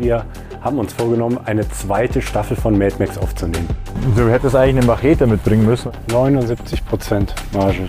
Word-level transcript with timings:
Wir 0.00 0.26
haben 0.60 0.80
uns 0.80 0.92
vorgenommen, 0.92 1.38
eine 1.44 1.68
zweite 1.68 2.20
Staffel 2.20 2.56
von 2.56 2.76
Mad 2.76 2.96
Max 2.98 3.16
aufzunehmen. 3.16 3.68
Du 4.16 4.28
hättest 4.28 4.56
eigentlich 4.56 4.78
eine 4.78 4.86
Machete 4.86 5.24
mitbringen 5.24 5.64
müssen. 5.64 5.92
79% 6.08 7.28
Marge 7.52 7.76
drin. 7.76 7.88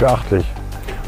Beachtlich. 0.00 0.44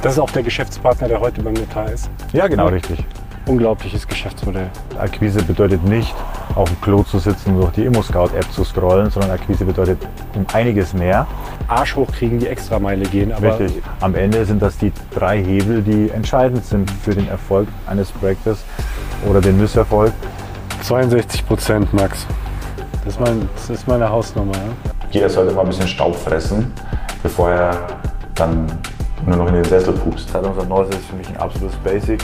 Das 0.03 0.13
ist 0.13 0.19
auch 0.21 0.31
der 0.31 0.45
Geschäftspartner, 0.45 1.09
der 1.09 1.19
heute 1.19 1.43
beim 1.43 1.55
Notar 1.55 1.91
ist. 1.91 2.09
Ja, 2.33 2.47
genau, 2.47 2.69
richtig. 2.69 3.05
Unglaubliches 3.47 4.07
Geschäftsmodell. 4.07 4.71
Akquise 4.99 5.43
bedeutet 5.43 5.83
nicht, 5.85 6.15
auf 6.55 6.69
dem 6.69 6.81
Klo 6.81 7.03
zu 7.03 7.19
sitzen 7.19 7.55
und 7.55 7.63
durch 7.63 7.73
die 7.73 7.85
ImmoScout-App 7.85 8.53
zu 8.53 8.63
scrollen, 8.63 9.11
sondern 9.11 9.33
Akquise 9.33 9.65
bedeutet 9.65 9.99
um 10.35 10.47
einiges 10.53 10.93
mehr. 10.95 11.27
Arsch 11.67 11.97
hochkriegen, 11.97 12.39
die 12.39 12.47
Extrameile 12.47 13.05
gehen. 13.05 13.33
Aber 13.33 13.59
Richtig. 13.59 13.83
Am 14.01 14.15
Ende 14.15 14.45
sind 14.45 14.63
das 14.63 14.79
die 14.79 14.93
drei 15.13 15.43
Hebel, 15.43 15.83
die 15.83 16.11
entscheidend 16.11 16.65
sind 16.65 16.91
für 16.91 17.15
den 17.15 17.29
Erfolg 17.29 17.69
eines 17.87 18.13
Projektes 18.13 18.65
oder 19.29 19.41
den 19.41 19.59
Misserfolg. 19.59 20.13
62% 20.85 21.87
Max. 21.93 22.27
Das 23.05 23.15
ist, 23.15 23.21
mein, 23.21 23.49
das 23.57 23.71
ist 23.71 23.89
meine 23.89 24.09
Hausnummer. 24.09 24.53
Ja? 24.55 24.93
Jeder 25.11 25.29
sollte 25.29 25.53
mal 25.53 25.63
ein 25.63 25.69
bisschen 25.69 25.89
Staub 25.89 26.15
fressen, 26.15 26.73
bevor 27.23 27.51
er 27.51 27.77
dann 28.37 28.67
nur 29.27 29.37
noch 29.37 29.49
in 29.49 29.55
den 29.55 29.65
Sessel 29.65 29.95
pupst. 29.95 30.29
2019 30.31 30.99
ist 30.99 31.07
für 31.07 31.17
mich 31.17 31.29
ein 31.29 31.37
absolutes 31.39 31.77
Basic, 31.79 32.23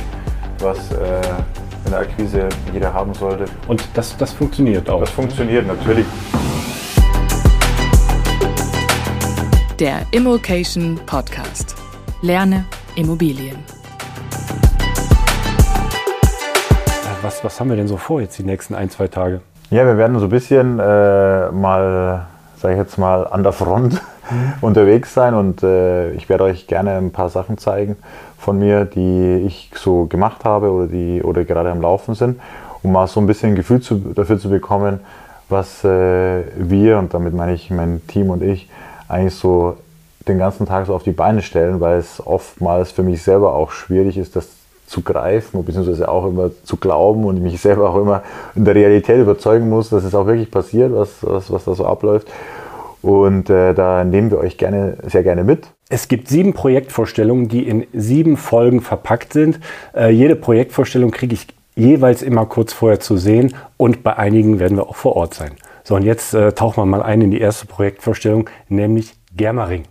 was 0.60 0.92
äh, 0.92 1.20
in 1.84 1.90
der 1.90 2.00
Akquise 2.00 2.48
jeder 2.72 2.92
haben 2.92 3.14
sollte. 3.14 3.46
Und 3.66 3.82
das, 3.94 4.16
das 4.16 4.32
funktioniert 4.32 4.88
auch. 4.90 5.00
Das 5.00 5.10
funktioniert 5.10 5.66
natürlich. 5.66 6.06
Der 9.78 10.00
Immokation 10.10 10.98
Podcast. 11.06 11.76
Lerne 12.22 12.64
Immobilien. 12.96 13.58
Was, 17.22 17.42
was 17.44 17.60
haben 17.60 17.70
wir 17.70 17.76
denn 17.76 17.88
so 17.88 17.96
vor 17.96 18.20
jetzt 18.20 18.38
die 18.38 18.42
nächsten 18.42 18.74
ein, 18.74 18.90
zwei 18.90 19.08
Tage? 19.08 19.40
Ja, 19.70 19.84
wir 19.84 19.98
werden 19.98 20.18
so 20.18 20.26
ein 20.26 20.30
bisschen 20.30 20.78
äh, 20.78 21.50
mal, 21.50 22.26
sage 22.56 22.74
ich 22.74 22.80
jetzt 22.80 22.96
mal, 22.96 23.26
an 23.26 23.42
der 23.42 23.52
Front 23.52 24.00
unterwegs 24.60 25.14
sein 25.14 25.34
und 25.34 25.62
äh, 25.62 26.12
ich 26.12 26.28
werde 26.28 26.44
euch 26.44 26.66
gerne 26.66 26.96
ein 26.96 27.10
paar 27.10 27.28
Sachen 27.28 27.58
zeigen 27.58 27.96
von 28.38 28.58
mir, 28.58 28.84
die 28.84 29.44
ich 29.46 29.70
so 29.74 30.06
gemacht 30.06 30.44
habe 30.44 30.70
oder 30.70 30.86
die 30.86 31.22
oder 31.22 31.44
gerade 31.44 31.70
am 31.70 31.80
Laufen 31.80 32.14
sind, 32.14 32.40
um 32.82 32.92
mal 32.92 33.06
so 33.06 33.20
ein 33.20 33.26
bisschen 33.26 33.50
ein 33.50 33.56
Gefühl 33.56 33.80
zu, 33.80 33.96
dafür 33.96 34.38
zu 34.38 34.48
bekommen, 34.48 35.00
was 35.48 35.84
äh, 35.84 36.42
wir 36.56 36.98
und 36.98 37.14
damit 37.14 37.34
meine 37.34 37.54
ich 37.54 37.70
mein 37.70 38.00
Team 38.06 38.30
und 38.30 38.42
ich 38.42 38.68
eigentlich 39.08 39.34
so 39.34 39.76
den 40.28 40.38
ganzen 40.38 40.66
Tag 40.66 40.86
so 40.86 40.94
auf 40.94 41.02
die 41.02 41.12
Beine 41.12 41.42
stellen, 41.42 41.80
weil 41.80 41.98
es 41.98 42.24
oftmals 42.24 42.92
für 42.92 43.02
mich 43.02 43.22
selber 43.22 43.54
auch 43.54 43.72
schwierig 43.72 44.18
ist, 44.18 44.36
das 44.36 44.48
zu 44.86 45.02
greifen, 45.02 45.64
beziehungsweise 45.64 46.08
auch 46.08 46.26
immer 46.26 46.50
zu 46.64 46.76
glauben 46.76 47.24
und 47.24 47.42
mich 47.42 47.60
selber 47.60 47.90
auch 47.90 47.96
immer 47.96 48.22
in 48.54 48.64
der 48.64 48.74
Realität 48.74 49.18
überzeugen 49.18 49.68
muss, 49.68 49.90
dass 49.90 50.04
es 50.04 50.14
auch 50.14 50.26
wirklich 50.26 50.50
passiert, 50.50 50.92
was, 50.94 51.10
was, 51.22 51.50
was 51.50 51.64
da 51.64 51.74
so 51.74 51.86
abläuft. 51.86 52.28
Und 53.02 53.48
äh, 53.48 53.74
da 53.74 54.04
nehmen 54.04 54.30
wir 54.30 54.38
euch 54.38 54.58
gerne, 54.58 54.98
sehr 55.06 55.22
gerne 55.22 55.44
mit. 55.44 55.68
Es 55.88 56.08
gibt 56.08 56.28
sieben 56.28 56.52
Projektvorstellungen, 56.52 57.48
die 57.48 57.66
in 57.66 57.86
sieben 57.92 58.36
Folgen 58.36 58.80
verpackt 58.80 59.32
sind. 59.32 59.60
Äh, 59.94 60.10
jede 60.10 60.36
Projektvorstellung 60.36 61.10
kriege 61.10 61.34
ich 61.34 61.46
jeweils 61.76 62.22
immer 62.22 62.44
kurz 62.46 62.72
vorher 62.72 63.00
zu 63.00 63.16
sehen 63.16 63.54
und 63.76 64.02
bei 64.02 64.16
einigen 64.16 64.58
werden 64.58 64.76
wir 64.76 64.88
auch 64.88 64.96
vor 64.96 65.16
Ort 65.16 65.34
sein. 65.34 65.52
So, 65.84 65.94
und 65.94 66.02
jetzt 66.02 66.34
äh, 66.34 66.52
tauchen 66.52 66.82
wir 66.82 66.86
mal 66.86 67.02
ein 67.02 67.22
in 67.22 67.30
die 67.30 67.40
erste 67.40 67.66
Projektvorstellung, 67.66 68.50
nämlich 68.68 69.14
Germering. 69.34 69.84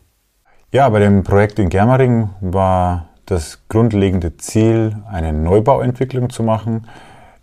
Ja, 0.71 0.89
bei 0.89 0.99
dem 0.99 1.23
Projekt 1.23 1.59
in 1.59 1.69
Germering 1.69 2.29
war 2.41 3.07
das 3.25 3.67
grundlegende 3.69 4.37
Ziel, 4.37 4.97
eine 5.09 5.31
Neubauentwicklung 5.33 6.29
zu 6.29 6.43
machen, 6.43 6.87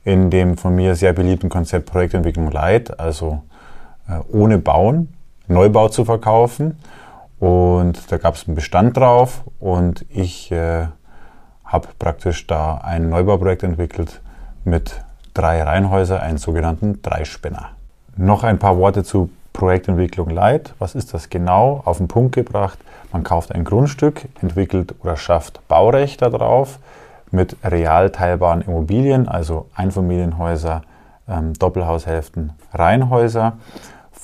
in 0.04 0.30
dem 0.30 0.58
von 0.58 0.74
mir 0.74 0.94
sehr 0.94 1.14
beliebten 1.14 1.48
Konzept 1.48 1.90
Projektentwicklung 1.90 2.50
Light, 2.50 3.00
also 3.00 3.42
äh, 4.08 4.18
ohne 4.30 4.58
Bauen, 4.58 5.08
Neubau 5.48 5.88
zu 5.88 6.04
verkaufen. 6.04 6.78
Und 7.40 8.10
da 8.10 8.16
gab 8.16 8.34
es 8.34 8.46
einen 8.46 8.54
Bestand 8.54 8.96
drauf 8.96 9.42
und 9.60 10.06
ich 10.08 10.50
äh, 10.52 10.86
habe 11.64 11.88
praktisch 11.98 12.46
da 12.46 12.76
ein 12.78 13.08
Neubauprojekt 13.08 13.62
entwickelt 13.62 14.20
mit 14.64 15.04
drei 15.34 15.62
Reihenhäusern, 15.62 16.20
einen 16.20 16.38
sogenannten 16.38 17.02
Dreispänner. 17.02 17.70
Noch 18.16 18.44
ein 18.44 18.58
paar 18.58 18.78
Worte 18.78 19.02
zu 19.02 19.30
Projektentwicklung 19.52 20.30
Light. 20.30 20.74
Was 20.78 20.94
ist 20.94 21.14
das 21.14 21.28
genau? 21.30 21.82
Auf 21.84 21.98
den 21.98 22.08
Punkt 22.08 22.34
gebracht. 22.34 22.78
Man 23.12 23.24
kauft 23.24 23.52
ein 23.52 23.64
Grundstück, 23.64 24.28
entwickelt 24.40 24.94
oder 25.02 25.16
schafft 25.16 25.66
Baurecht 25.68 26.22
darauf 26.22 26.78
mit 27.30 27.56
real 27.64 28.10
teilbaren 28.10 28.62
Immobilien, 28.62 29.28
also 29.28 29.66
Einfamilienhäuser, 29.74 30.82
ähm, 31.28 31.52
Doppelhaushälften, 31.54 32.52
Reihenhäuser, 32.72 33.54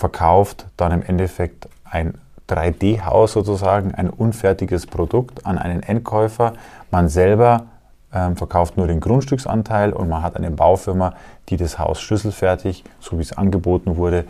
verkauft 0.00 0.66
dann 0.76 0.92
im 0.92 1.02
Endeffekt 1.02 1.68
ein 1.84 2.18
3D-Haus 2.48 3.32
sozusagen, 3.32 3.94
ein 3.94 4.10
unfertiges 4.10 4.86
Produkt 4.86 5.46
an 5.46 5.58
einen 5.58 5.82
Endkäufer. 5.82 6.54
Man 6.90 7.08
selber 7.08 7.66
ähm, 8.12 8.36
verkauft 8.36 8.76
nur 8.76 8.88
den 8.88 8.98
Grundstücksanteil 8.98 9.92
und 9.92 10.08
man 10.08 10.22
hat 10.22 10.36
eine 10.36 10.50
Baufirma, 10.50 11.14
die 11.48 11.56
das 11.56 11.78
Haus 11.78 12.00
schlüsselfertig, 12.00 12.82
so 12.98 13.18
wie 13.18 13.22
es 13.22 13.32
angeboten 13.32 13.96
wurde, 13.96 14.24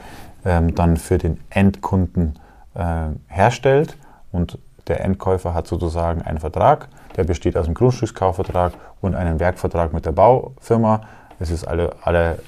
ähm, 0.45 0.75
dann 0.75 0.99
für 0.99 1.17
den 1.17 1.41
Endkunden 1.49 2.39
äh, 2.75 3.07
herstellt. 3.29 3.97
Und 4.33 4.59
der 4.87 5.03
Endkäufer 5.03 5.55
hat 5.55 5.67
sozusagen 5.67 6.21
einen 6.23 6.39
Vertrag, 6.39 6.89
der 7.17 7.25
besteht 7.25 7.57
aus 7.57 7.67
einem 7.67 7.75
Grundstückskaufvertrag 7.75 8.73
und 9.01 9.15
einem 9.15 9.41
Werkvertrag 9.41 9.93
mit 9.93 10.05
der 10.05 10.13
Baufirma. 10.13 11.03
Es 11.39 11.51
ist 11.51 11.67
alle, 11.67 11.97
alle 12.03 12.39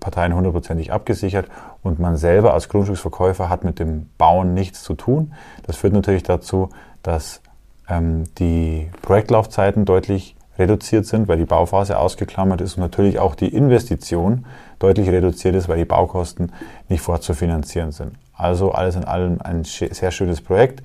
Parteien 0.00 0.34
hundertprozentig 0.34 0.92
abgesichert 0.92 1.46
und 1.82 1.98
man 1.98 2.16
selber 2.16 2.54
als 2.54 2.68
Grundstücksverkäufer 2.68 3.48
hat 3.48 3.64
mit 3.64 3.78
dem 3.78 4.08
Bauen 4.18 4.54
nichts 4.54 4.82
zu 4.82 4.94
tun. 4.94 5.32
Das 5.66 5.76
führt 5.76 5.92
natürlich 5.92 6.22
dazu, 6.22 6.70
dass 7.02 7.40
ähm, 7.88 8.24
die 8.38 8.90
Projektlaufzeiten 9.02 9.84
deutlich 9.84 10.36
reduziert 10.58 11.06
sind, 11.06 11.28
weil 11.28 11.38
die 11.38 11.44
Bauphase 11.44 11.98
ausgeklammert 11.98 12.60
ist 12.60 12.76
und 12.76 12.82
natürlich 12.82 13.18
auch 13.18 13.34
die 13.34 13.48
Investition 13.48 14.44
deutlich 14.78 15.08
reduziert 15.08 15.54
ist, 15.54 15.68
weil 15.68 15.78
die 15.78 15.84
Baukosten 15.84 16.52
nicht 16.88 17.00
fortzufinanzieren 17.00 17.92
sind. 17.92 18.12
Also 18.34 18.72
alles 18.72 18.96
in 18.96 19.04
allem 19.04 19.40
ein 19.40 19.64
sehr 19.64 20.10
schönes 20.10 20.40
Projekt 20.40 20.82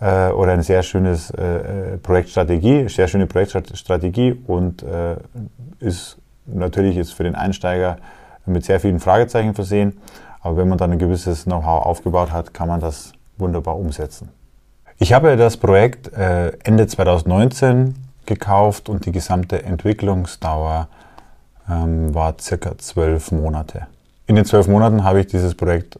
äh, 0.00 0.28
oder 0.30 0.52
eine 0.52 0.62
sehr 0.62 0.82
schönes 0.82 1.30
äh, 1.30 1.44
äh, 1.44 1.96
Projektstrategie, 1.98 2.88
sehr 2.88 3.08
schöne 3.08 3.26
Projektstrategie 3.26 4.38
und 4.46 4.82
äh, 4.82 5.16
ist 5.80 6.18
natürlich 6.46 6.96
jetzt 6.96 7.14
für 7.14 7.24
den 7.24 7.34
Einsteiger 7.34 7.98
mit 8.46 8.64
sehr 8.64 8.80
vielen 8.80 9.00
Fragezeichen 9.00 9.54
versehen. 9.54 9.98
Aber 10.40 10.56
wenn 10.56 10.68
man 10.68 10.78
dann 10.78 10.92
ein 10.92 10.98
gewisses 10.98 11.44
Know-how 11.44 11.84
aufgebaut 11.84 12.32
hat, 12.32 12.54
kann 12.54 12.68
man 12.68 12.80
das 12.80 13.12
wunderbar 13.36 13.76
umsetzen. 13.76 14.30
Ich 14.98 15.12
habe 15.12 15.36
das 15.36 15.56
Projekt 15.56 16.12
äh, 16.12 16.52
Ende 16.64 16.86
2019 16.86 17.94
gekauft 18.24 18.88
und 18.88 19.06
die 19.06 19.12
gesamte 19.12 19.62
Entwicklungsdauer 19.62 20.88
ähm, 21.68 22.14
war 22.14 22.34
circa 22.40 22.78
zwölf 22.78 23.32
Monate. 23.32 23.86
In 24.26 24.36
den 24.36 24.44
zwölf 24.44 24.68
Monaten 24.68 25.04
habe 25.04 25.20
ich 25.20 25.26
dieses 25.26 25.54
Projekt 25.54 25.98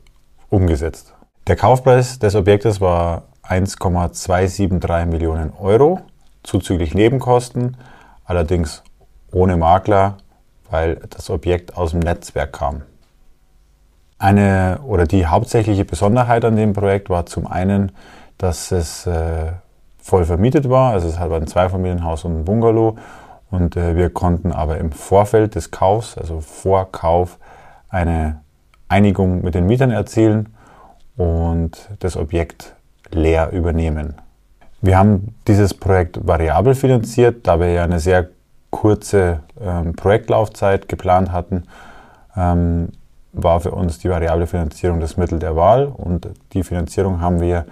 umgesetzt. 0.48 1.14
Der 1.46 1.56
Kaufpreis 1.56 2.18
des 2.18 2.34
Objektes 2.34 2.80
war 2.80 3.24
1,273 3.42 5.06
Millionen 5.06 5.52
Euro 5.60 6.00
zuzüglich 6.42 6.94
Nebenkosten, 6.94 7.76
allerdings 8.24 8.82
ohne 9.32 9.56
Makler, 9.56 10.18
weil 10.71 10.97
das 11.10 11.31
Objekt 11.31 11.77
aus 11.77 11.91
dem 11.91 12.00
Netzwerk 12.00 12.53
kam. 12.53 12.82
Eine 14.19 14.81
oder 14.87 15.06
die 15.06 15.27
hauptsächliche 15.27 15.84
Besonderheit 15.84 16.44
an 16.44 16.56
dem 16.56 16.72
Projekt 16.72 17.10
war 17.10 17.27
zum 17.27 17.47
einen, 17.47 17.93
dass 18.38 18.72
es 18.72 19.06
äh, 19.06 19.53
voll 19.99 20.25
vermietet 20.25 20.71
war. 20.71 20.93
Also 20.93 21.09
es 21.09 21.19
war 21.19 21.32
ein 21.32 21.47
Zweifamilienhaus 21.47 22.25
und 22.25 22.41
ein 22.41 22.44
Bungalow. 22.44 22.97
Und 23.50 23.77
äh, 23.77 23.97
wir 23.97 24.10
konnten 24.10 24.53
aber 24.53 24.78
im 24.78 24.93
Vorfeld 24.93 25.54
des 25.54 25.71
Kaufs, 25.71 26.16
also 26.16 26.41
vor 26.41 26.91
Kauf, 26.92 27.39
eine 27.89 28.41
Einigung 28.89 29.42
mit 29.42 29.54
den 29.54 29.66
Mietern 29.66 29.91
erzielen 29.91 30.54
und 31.16 31.89
das 32.01 32.16
Objekt 32.16 32.74
leer 33.10 33.51
übernehmen. 33.53 34.15
Wir 34.80 34.98
haben 34.98 35.34
dieses 35.47 35.74
Projekt 35.74 36.27
variabel 36.27 36.74
finanziert, 36.74 37.47
da 37.47 37.59
wir 37.59 37.72
ja 37.72 37.84
eine 37.84 37.98
sehr 37.98 38.28
kurze 38.76 39.40
ähm, 39.58 39.94
Projektlaufzeit 39.96 40.86
geplant 40.86 41.32
hatten, 41.32 41.64
ähm, 42.36 42.90
war 43.32 43.60
für 43.60 43.70
uns 43.70 43.98
die 43.98 44.10
variable 44.10 44.46
Finanzierung 44.46 45.00
das 45.00 45.16
Mittel 45.16 45.38
der 45.38 45.56
Wahl 45.56 45.86
und 45.86 46.28
die 46.52 46.62
Finanzierung 46.62 47.22
haben 47.22 47.40
wir 47.40 47.64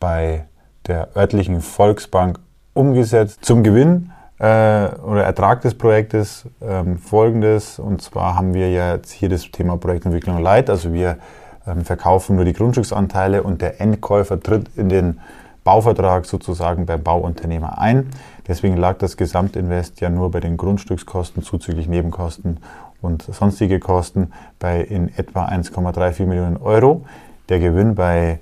bei 0.00 0.46
der 0.86 1.14
örtlichen 1.14 1.60
Volksbank 1.60 2.38
umgesetzt. 2.72 3.44
Zum 3.44 3.62
Gewinn 3.62 4.12
äh, 4.38 4.88
oder 5.04 5.24
Ertrag 5.24 5.60
des 5.60 5.76
Projektes 5.76 6.46
ähm, 6.62 6.96
folgendes, 6.96 7.78
und 7.78 8.00
zwar 8.00 8.34
haben 8.34 8.54
wir 8.54 8.70
ja 8.70 8.94
jetzt 8.94 9.12
hier 9.12 9.28
das 9.28 9.50
Thema 9.50 9.76
Projektentwicklung 9.76 10.38
Light, 10.38 10.70
also 10.70 10.94
wir 10.94 11.18
ähm, 11.66 11.84
verkaufen 11.84 12.34
nur 12.34 12.46
die 12.46 12.54
Grundstücksanteile 12.54 13.42
und 13.42 13.60
der 13.60 13.82
Endkäufer 13.82 14.40
tritt 14.40 14.70
in 14.74 14.88
den 14.88 15.20
Bauvertrag 15.64 16.24
sozusagen 16.24 16.86
beim 16.86 17.02
Bauunternehmer 17.02 17.78
ein. 17.78 18.10
Deswegen 18.48 18.76
lag 18.76 18.98
das 18.98 19.16
Gesamtinvest 19.16 20.00
ja 20.00 20.08
nur 20.08 20.30
bei 20.30 20.40
den 20.40 20.56
Grundstückskosten 20.56 21.42
zuzüglich 21.42 21.88
Nebenkosten 21.88 22.60
und 23.02 23.22
sonstige 23.22 23.80
Kosten 23.80 24.32
bei 24.58 24.80
in 24.80 25.08
etwa 25.16 25.46
1,34 25.46 26.26
Millionen 26.26 26.56
Euro. 26.56 27.04
Der 27.48 27.58
Gewinn 27.58 27.94
bei 27.94 28.40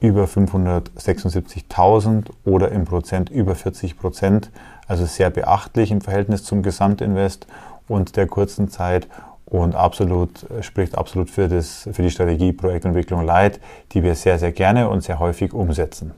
über 0.00 0.24
576.000 0.24 2.26
oder 2.44 2.72
im 2.72 2.84
Prozent 2.84 3.30
über 3.30 3.54
40 3.54 3.98
Prozent, 3.98 4.50
also 4.88 5.06
sehr 5.06 5.30
beachtlich 5.30 5.92
im 5.92 6.00
Verhältnis 6.00 6.44
zum 6.44 6.62
Gesamtinvest 6.62 7.46
und 7.88 8.16
der 8.16 8.26
kurzen 8.26 8.68
Zeit 8.68 9.06
und 9.46 9.76
absolut 9.76 10.46
spricht 10.60 10.96
absolut 10.96 11.30
für, 11.30 11.48
das, 11.48 11.88
für 11.92 12.02
die 12.02 12.10
Strategie 12.10 12.52
Projektentwicklung 12.52 13.24
Light, 13.24 13.60
die 13.92 14.02
wir 14.02 14.14
sehr, 14.14 14.38
sehr 14.38 14.52
gerne 14.52 14.88
und 14.88 15.02
sehr 15.02 15.18
häufig 15.18 15.52
umsetzen. 15.52 16.12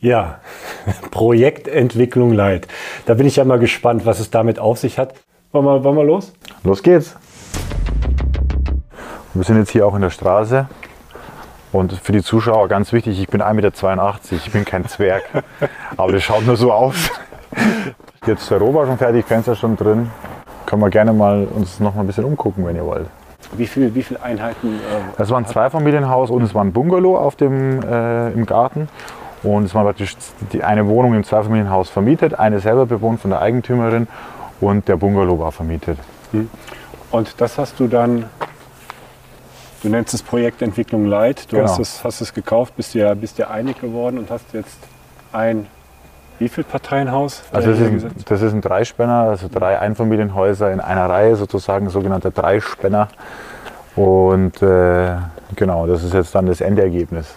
Ja, 0.00 0.38
Projektentwicklung 1.10 2.32
Light. 2.32 2.68
Da 3.06 3.14
bin 3.14 3.26
ich 3.26 3.36
ja 3.36 3.44
mal 3.44 3.58
gespannt, 3.58 4.06
was 4.06 4.20
es 4.20 4.30
damit 4.30 4.60
auf 4.60 4.78
sich 4.78 4.96
hat. 4.96 5.14
Wollen 5.50 5.64
wir, 5.64 5.82
wollen 5.82 5.96
wir 5.96 6.04
los? 6.04 6.32
Los 6.62 6.84
geht's. 6.84 7.16
Wir 9.34 9.42
sind 9.42 9.58
jetzt 9.58 9.70
hier 9.70 9.86
auch 9.86 9.96
in 9.96 10.02
der 10.02 10.10
Straße. 10.10 10.68
Und 11.72 11.92
für 11.94 12.12
die 12.12 12.22
Zuschauer 12.22 12.68
ganz 12.68 12.92
wichtig, 12.92 13.20
ich 13.20 13.28
bin 13.28 13.42
1,82 13.42 13.54
Meter, 13.54 14.18
ich 14.30 14.52
bin 14.52 14.64
kein 14.64 14.86
Zwerg. 14.86 15.24
Aber 15.96 16.12
das 16.12 16.22
schaut 16.22 16.46
nur 16.46 16.56
so 16.56 16.72
aus. 16.72 17.10
Jetzt 18.24 18.42
ist 18.42 18.50
der 18.50 18.58
Rohbau 18.58 18.86
schon 18.86 18.98
fertig, 18.98 19.26
Fenster 19.26 19.56
schon 19.56 19.76
drin. 19.76 20.10
Können 20.64 20.80
wir 20.80 20.90
gerne 20.90 21.12
mal 21.12 21.46
uns 21.46 21.80
noch 21.80 21.94
mal 21.94 22.02
ein 22.02 22.06
bisschen 22.06 22.24
umgucken, 22.24 22.64
wenn 22.64 22.76
ihr 22.76 22.84
wollt. 22.84 23.06
Wie 23.56 23.66
viele 23.66 23.94
wie 23.94 24.02
viel 24.02 24.16
Einheiten? 24.18 24.74
Äh, 24.76 25.16
das 25.16 25.30
war 25.30 25.38
ein 25.38 25.46
Zweifamilienhaus 25.46 26.30
und 26.30 26.42
es 26.42 26.54
war 26.54 26.62
ein 26.62 26.72
Bungalow 26.72 27.16
auf 27.16 27.36
dem, 27.36 27.82
äh, 27.82 28.30
im 28.30 28.46
Garten. 28.46 28.88
Und 29.42 29.64
es 29.64 29.74
war 29.74 29.84
praktisch 29.84 30.16
die, 30.52 30.62
eine 30.62 30.86
Wohnung 30.86 31.14
im 31.14 31.24
Zweifamilienhaus 31.24 31.90
vermietet, 31.90 32.38
eine 32.38 32.60
selber 32.60 32.86
bewohnt 32.86 33.20
von 33.20 33.30
der 33.30 33.40
Eigentümerin 33.40 34.08
und 34.60 34.88
der 34.88 34.96
Bungalow 34.96 35.38
war 35.38 35.52
vermietet. 35.52 35.98
Hm. 36.32 36.50
Und 37.10 37.40
das 37.40 37.56
hast 37.58 37.78
du 37.80 37.86
dann, 37.86 38.26
du 39.82 39.88
nennst 39.88 40.12
es 40.14 40.22
Projektentwicklung 40.22 41.06
Light, 41.06 41.50
du 41.50 41.56
genau. 41.56 41.68
hast, 41.68 41.78
es, 41.78 42.04
hast 42.04 42.20
es 42.20 42.34
gekauft, 42.34 42.76
bist 42.76 42.94
dir, 42.94 43.14
bist 43.14 43.38
dir 43.38 43.50
einig 43.50 43.80
geworden 43.80 44.18
und 44.18 44.30
hast 44.30 44.52
jetzt 44.52 44.78
ein 45.32 45.66
wie 46.38 46.48
viel 46.48 46.62
Parteienhaus? 46.62 47.42
Also 47.52 47.70
das 47.70 47.80
ist, 47.80 48.04
ein, 48.04 48.14
das 48.24 48.42
ist 48.42 48.52
ein 48.52 48.60
Dreispänner, 48.60 49.28
also 49.30 49.48
drei 49.52 49.78
Einfamilienhäuser 49.80 50.70
in 50.72 50.80
einer 50.80 51.10
Reihe, 51.10 51.34
sozusagen 51.34 51.90
sogenannter 51.90 52.30
Dreispänner. 52.30 53.08
Und 53.96 54.62
äh, 54.62 55.16
genau, 55.56 55.88
das 55.88 56.04
ist 56.04 56.14
jetzt 56.14 56.34
dann 56.34 56.46
das 56.46 56.60
Endergebnis. 56.60 57.34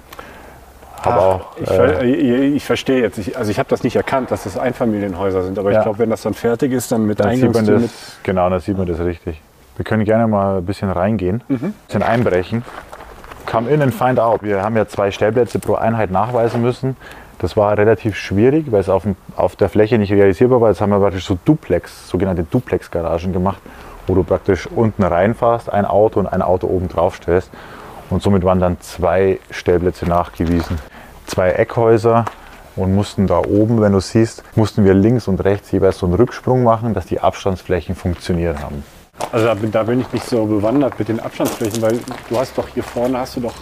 Aber 1.04 1.22
auch, 1.22 1.58
ich, 1.58 1.70
äh, 1.70 2.48
ich, 2.48 2.66
verstehe 2.66 3.02
jetzt. 3.02 3.18
Ich, 3.18 3.38
also 3.38 3.50
ich 3.50 3.60
habe 3.60 3.70
das 3.70 3.84
nicht 3.84 3.96
erkannt, 3.96 4.32
dass 4.32 4.44
das 4.44 4.58
Einfamilienhäuser 4.58 5.44
sind. 5.44 5.58
Aber 5.58 5.72
ja. 5.72 5.80
ich 5.80 5.84
glaube, 5.84 6.00
wenn 6.00 6.10
das 6.10 6.22
dann 6.22 6.34
fertig 6.34 6.72
ist, 6.72 6.92
dann 6.92 7.06
mit 7.06 7.20
dann 7.20 7.30
das, 7.52 8.18
Genau, 8.24 8.50
dann 8.50 8.60
sieht 8.60 8.78
man 8.78 8.88
das 8.88 9.00
richtig. 9.00 9.42
Wir 9.78 9.86
können 9.86 10.06
gerne 10.06 10.28
mal 10.28 10.58
ein 10.58 10.66
bisschen 10.66 10.92
reingehen, 10.92 11.44
mhm. 11.48 11.56
ein 11.56 11.74
bisschen 11.88 12.04
einbrechen. 12.04 12.64
Come 13.46 13.70
in 13.70 13.82
and 13.82 13.94
find 13.94 14.20
out. 14.20 14.44
Wir 14.44 14.62
haben 14.62 14.78
ja 14.78 14.88
zwei 14.88 15.12
Stellplätze 15.12 15.60
pro 15.60 15.76
Einheit 15.76 16.12
nachweisen 16.12 16.62
müssen. 16.62 16.96
Das 17.40 17.58
war 17.58 17.76
relativ 17.76 18.16
schwierig, 18.16 18.72
weil 18.72 18.82
es 18.82 18.90
auf, 18.90 19.04
auf 19.36 19.56
der 19.56 19.70
Fläche 19.70 19.98
nicht 19.98 20.12
realisierbar 20.12 20.62
war. 20.62 20.70
Jetzt 20.70 20.80
haben 20.80 20.92
wir 20.92 21.00
praktisch 21.00 21.26
so 21.26 21.40
Duplex, 21.44 22.08
sogenannte 22.08 22.44
Duplex-Garagen 22.44 23.34
gemacht, 23.34 23.60
wo 24.06 24.14
du 24.14 24.24
praktisch 24.24 24.68
unten 24.68 25.02
reinfährst, 25.02 25.72
ein 25.74 25.86
Auto 25.86 26.20
und 26.20 26.28
ein 26.28 26.44
Auto 26.44 26.68
oben 26.68 26.88
drauf 26.88 27.16
stellst. 27.16 27.50
Und 28.12 28.22
somit 28.22 28.44
waren 28.44 28.60
dann 28.60 28.80
zwei 28.82 29.40
Stellplätze 29.50 30.06
nachgewiesen. 30.06 30.78
Zwei 31.26 31.52
Eckhäuser 31.52 32.26
und 32.76 32.94
mussten 32.94 33.26
da 33.26 33.40
oben, 33.40 33.82
wenn 33.82 33.94
du 33.94 34.02
siehst, 34.02 34.44
mussten 34.56 34.84
wir 34.84 34.94
links 34.94 35.28
und 35.28 35.44
rechts 35.44 35.72
jeweils 35.72 35.98
so 35.98 36.06
einen 36.06 36.16
Rücksprung 36.16 36.64
machen, 36.64 36.94
dass 36.94 37.06
die 37.06 37.22
Abstandsflächen 37.22 37.96
funktioniert 37.96 38.62
haben. 38.62 38.84
Also 39.32 39.46
da 39.46 39.54
bin, 39.54 39.72
da 39.72 39.84
bin 39.84 40.02
ich 40.02 40.12
nicht 40.12 40.26
so 40.26 40.46
bewandert 40.46 41.00
mit 41.00 41.08
den 41.08 41.20
Abstandsflächen, 41.22 41.82
weil 41.82 42.00
du 42.30 42.38
hast 42.38 42.58
doch 42.58 42.68
hier 42.68 42.84
vorne 42.84 43.20
hast 43.20 43.38
du 43.38 43.42
doch 43.42 43.54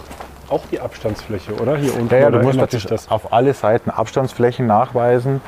auch 0.48 0.62
die 0.70 0.80
Abstandsfläche, 0.80 1.54
oder? 1.54 1.76
Hier 1.76 1.94
unten. 1.94 2.12
Ja, 2.12 2.22
ja 2.22 2.30
du 2.30 2.40
musst 2.40 2.58
natürlich 2.58 2.86
das? 2.86 3.08
auf 3.08 3.32
alle 3.32 3.54
Seiten 3.54 3.90
Abstandsflächen 3.90 4.66
nachweisen 4.66 5.40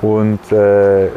und 0.00 0.40
äh, 0.52 1.08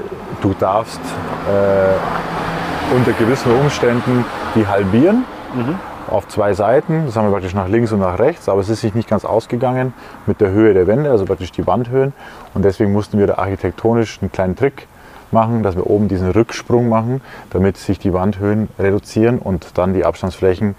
du 0.41 0.55
darfst 0.59 1.01
äh, 1.01 2.95
unter 2.95 3.11
gewissen 3.13 3.51
Umständen 3.59 4.25
die 4.55 4.65
halbieren. 4.65 5.25
Mhm 5.53 5.77
auf 6.09 6.27
zwei 6.27 6.53
Seiten. 6.53 7.05
Das 7.05 7.15
haben 7.15 7.25
wir 7.25 7.31
praktisch 7.31 7.53
nach 7.53 7.67
links 7.67 7.91
und 7.91 7.99
nach 7.99 8.19
rechts, 8.19 8.49
aber 8.49 8.61
es 8.61 8.69
ist 8.69 8.81
sich 8.81 8.93
nicht 8.93 9.09
ganz 9.09 9.25
ausgegangen 9.25 9.93
mit 10.25 10.41
der 10.41 10.51
Höhe 10.51 10.73
der 10.73 10.87
Wände, 10.87 11.11
also 11.11 11.25
praktisch 11.25 11.51
die 11.51 11.65
Wandhöhen. 11.65 12.13
Und 12.53 12.65
deswegen 12.65 12.91
mussten 12.91 13.19
wir 13.19 13.27
da 13.27 13.35
architektonisch 13.35 14.19
einen 14.21 14.31
kleinen 14.31 14.55
Trick 14.55 14.87
machen, 15.31 15.63
dass 15.63 15.75
wir 15.75 15.87
oben 15.87 16.07
diesen 16.07 16.31
Rücksprung 16.31 16.89
machen, 16.89 17.21
damit 17.49 17.77
sich 17.77 17.99
die 17.99 18.13
Wandhöhen 18.13 18.69
reduzieren 18.79 19.39
und 19.39 19.77
dann 19.77 19.93
die 19.93 20.05
Abstandsflächen, 20.05 20.75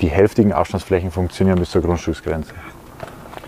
die 0.00 0.08
hälftigen 0.08 0.52
Abstandsflächen 0.52 1.10
funktionieren 1.10 1.58
bis 1.58 1.70
zur 1.70 1.82
Grundstücksgrenze. 1.82 2.52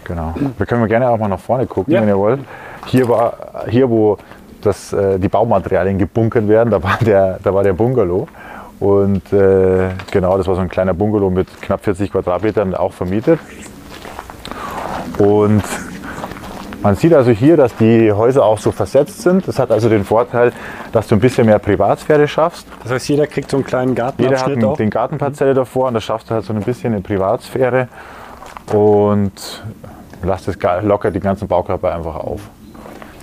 Genau. 0.05 0.35
Wir 0.59 0.67
können 0.67 0.87
gerne 0.87 1.09
auch 1.09 1.19
mal 1.19 1.29
nach 1.29 1.41
vorne 1.41 1.67
gucken, 1.67 1.95
ja. 1.95 2.01
wenn 2.01 2.09
ihr 2.09 2.19
wollt. 2.19 2.41
Hier, 2.87 3.09
war, 3.09 3.65
hier 3.69 3.89
wo 3.89 4.19
das, 4.61 4.93
äh, 4.93 5.19
die 5.19 5.29
Baumaterialien 5.29 5.99
gebunkert 5.99 6.47
werden, 6.47 6.71
da 6.71 6.83
war 6.83 6.99
der, 7.01 7.39
da 7.43 7.55
war 7.55 7.63
der 7.63 7.73
Bungalow. 7.73 8.29
Und 8.85 9.33
äh, 9.33 9.93
genau, 10.11 10.37
das 10.37 10.47
war 10.47 10.57
so 10.57 10.61
ein 10.61 10.69
kleiner 10.69 10.93
Bungalow 10.93 11.31
mit 11.31 11.49
knapp 11.63 11.83
40 11.83 12.13
Quadratmetern, 12.13 12.75
auch 12.75 12.93
vermietet. 12.93 13.41
Und 15.17 15.63
man 16.83 16.95
sieht 16.95 17.15
also 17.15 17.31
hier, 17.31 17.57
dass 17.57 17.75
die 17.77 18.13
Häuser 18.13 18.45
auch 18.45 18.59
so 18.59 18.73
versetzt 18.73 19.23
sind. 19.23 19.49
Das 19.49 19.59
hat 19.59 19.71
also 19.71 19.89
den 19.89 20.05
Vorteil, 20.05 20.53
dass 20.93 21.07
du 21.07 21.15
ein 21.15 21.21
bisschen 21.21 21.47
mehr 21.47 21.59
Privatsphäre 21.59 22.29
schaffst. 22.29 22.67
Das 22.83 22.93
heißt, 22.93 23.09
jeder 23.09 23.27
kriegt 23.27 23.51
so 23.51 23.57
einen 23.57 23.65
kleinen 23.65 23.95
Garten. 23.95 24.23
Jeder 24.23 24.39
hat 24.39 24.53
einen, 24.53 24.75
den 24.75 24.91
Gartenparzelle 24.91 25.55
davor 25.55 25.89
und 25.89 25.95
das 25.95 26.05
schaffst 26.05 26.29
du 26.29 26.35
halt 26.35 26.45
so 26.45 26.53
ein 26.53 26.61
bisschen 26.61 26.93
in 26.93 27.03
Privatsphäre 27.03 27.89
und 28.71 29.33
lässt 30.23 30.47
es 30.47 30.59
locker 30.83 31.11
die 31.11 31.21
ganzen 31.21 31.49
Baukörper 31.49 31.95
einfach 31.95 32.17
auf. 32.17 32.43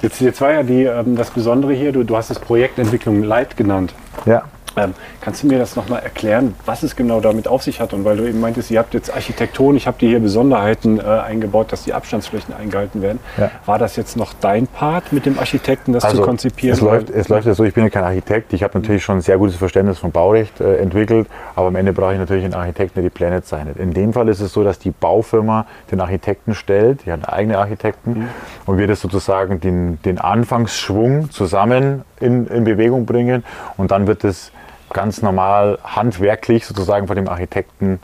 Jetzt, 0.02 0.22
jetzt 0.22 0.42
war 0.42 0.54
ja 0.54 0.64
die, 0.64 0.86
ähm, 0.86 1.16
das 1.16 1.30
Besondere 1.30 1.74
hier, 1.74 1.92
du, 1.92 2.04
du 2.04 2.18
hast 2.18 2.32
es 2.32 2.40
Projektentwicklung 2.40 3.22
Light 3.22 3.58
genannt. 3.58 3.94
Ja. 4.26 4.42
Ähm, 4.78 4.94
kannst 5.20 5.44
du 5.44 5.48
mir 5.48 5.60
das 5.60 5.76
nochmal 5.76 6.02
erklären, 6.02 6.56
was 6.66 6.84
es 6.84 6.96
genau 6.96 7.20
damit 7.20 7.48
auf 7.48 7.64
sich 7.64 7.80
hat? 7.80 7.94
Und 7.94 8.06
weil 8.06 8.18
du 8.18 8.28
eben 8.28 8.40
meintest, 8.40 8.72
ihr 8.72 8.80
habt 8.80 8.94
jetzt 8.94 9.14
Architekton, 9.14 9.76
ich 9.76 9.88
habe 9.88 9.98
dir 9.98 10.10
hier 10.10 10.20
Besonderheiten 10.20 11.00
äh, 11.00 11.04
eingebaut, 11.04 11.72
dass 11.72 11.84
die 11.84 11.94
Abstandsflächen 11.94 12.54
eingehalten 12.54 13.02
werden. 13.02 13.20
Ja. 13.38 13.52
War 13.66 13.80
das 13.80 13.96
jetzt 13.96 14.16
noch 14.16 14.34
dein 14.40 14.68
Part 14.68 15.12
mit 15.12 15.26
dem 15.26 15.40
Architekten, 15.40 15.94
das 15.94 16.06
also 16.06 16.18
zu 16.18 16.24
konzipieren? 16.24 16.74
Es 16.74 16.82
läuft, 16.82 17.10
es 17.10 17.28
läuft 17.30 17.48
ja 17.48 17.54
so, 17.54 17.64
ich 17.64 17.74
bin 17.74 17.84
ja 17.84 17.90
kein 17.90 18.04
Architekt, 18.04 18.54
ich 18.54 18.64
habe 18.64 18.80
natürlich 18.80 19.04
schon 19.04 19.18
ein 19.18 19.22
sehr 19.22 19.38
gutes 19.38 19.58
Verständnis 19.58 20.00
von 20.00 20.12
Baurecht 20.12 20.62
äh, 20.62 20.78
entwickelt, 20.78 21.28
aber 21.56 21.68
am 21.68 21.76
Ende 21.76 21.94
brauche 21.94 22.14
ich 22.14 22.20
natürlich 22.20 22.46
einen 22.46 22.54
Architekten, 22.54 22.96
der 22.96 23.04
die 23.04 23.10
Pläne 23.10 23.44
zeichnet. 23.44 23.78
In 23.78 23.94
dem 23.94 24.14
Fall 24.14 24.30
ist 24.30 24.40
es 24.40 24.54
so, 24.54 24.64
dass 24.64 24.80
die 24.80 24.92
Baufirma 24.92 25.66
den 25.92 26.00
Architekten 26.00 26.56
stellt, 26.56 27.06
die 27.06 27.12
hat 27.12 27.28
eigene 27.28 27.58
Architekten 27.58 28.12
mhm. 28.12 28.28
und 28.66 28.78
wir 28.78 28.88
das 28.88 29.02
sozusagen 29.02 29.60
den, 29.60 30.02
den 30.04 30.18
Anfangsschwung 30.18 31.30
zusammen 31.32 32.04
in, 32.22 32.48
in 32.48 32.64
Bewegung 32.64 33.06
bringen 33.06 33.44
und 33.78 33.92
dann 33.92 34.08
wird 34.08 34.24
es 34.24 34.52
ganz 34.94 35.22
normal 35.22 35.80
handwerklich 35.84 36.66
sozusagen 36.66 37.08
von 37.08 37.16
dem 37.16 37.28
Architekten 37.28 38.00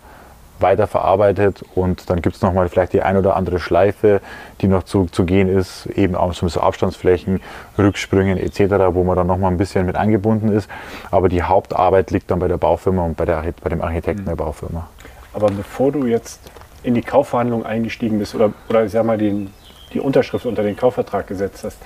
weiterverarbeitet 0.59 1.63
und 1.75 2.09
dann 2.09 2.21
gibt 2.21 2.35
es 2.35 2.41
nochmal 2.41 2.69
vielleicht 2.69 2.93
die 2.93 3.01
ein 3.01 3.17
oder 3.17 3.35
andere 3.35 3.59
Schleife, 3.59 4.21
die 4.61 4.67
noch 4.67 4.83
zu, 4.83 5.05
zu 5.05 5.25
gehen 5.25 5.49
ist, 5.49 5.85
eben 5.87 6.15
auch 6.15 6.33
so 6.33 6.59
Abstandsflächen, 6.59 7.41
Rücksprüngen 7.77 8.37
etc., 8.37 8.59
wo 8.91 9.03
man 9.03 9.15
dann 9.15 9.27
nochmal 9.27 9.51
ein 9.51 9.57
bisschen 9.57 9.85
mit 9.85 9.95
eingebunden 9.95 10.51
ist. 10.51 10.69
Aber 11.11 11.29
die 11.29 11.43
Hauptarbeit 11.43 12.11
liegt 12.11 12.31
dann 12.31 12.39
bei 12.39 12.47
der 12.47 12.57
Baufirma 12.57 13.03
und 13.03 13.17
bei, 13.17 13.25
der, 13.25 13.43
bei 13.61 13.69
dem 13.69 13.81
Architekten 13.81 14.23
mhm. 14.23 14.27
der 14.27 14.35
Baufirma. 14.35 14.87
Aber 15.33 15.47
bevor 15.51 15.91
du 15.91 16.07
jetzt 16.07 16.39
in 16.83 16.95
die 16.95 17.01
Kaufverhandlung 17.01 17.65
eingestiegen 17.65 18.19
bist 18.19 18.33
oder, 18.33 18.51
oder 18.69 18.85
ich 18.85 18.91
sag 18.91 19.05
mal 19.05 19.17
den, 19.17 19.53
die 19.93 19.99
Unterschrift 19.99 20.45
unter 20.45 20.63
den 20.63 20.75
Kaufvertrag 20.75 21.27
gesetzt 21.27 21.63
hast, 21.63 21.77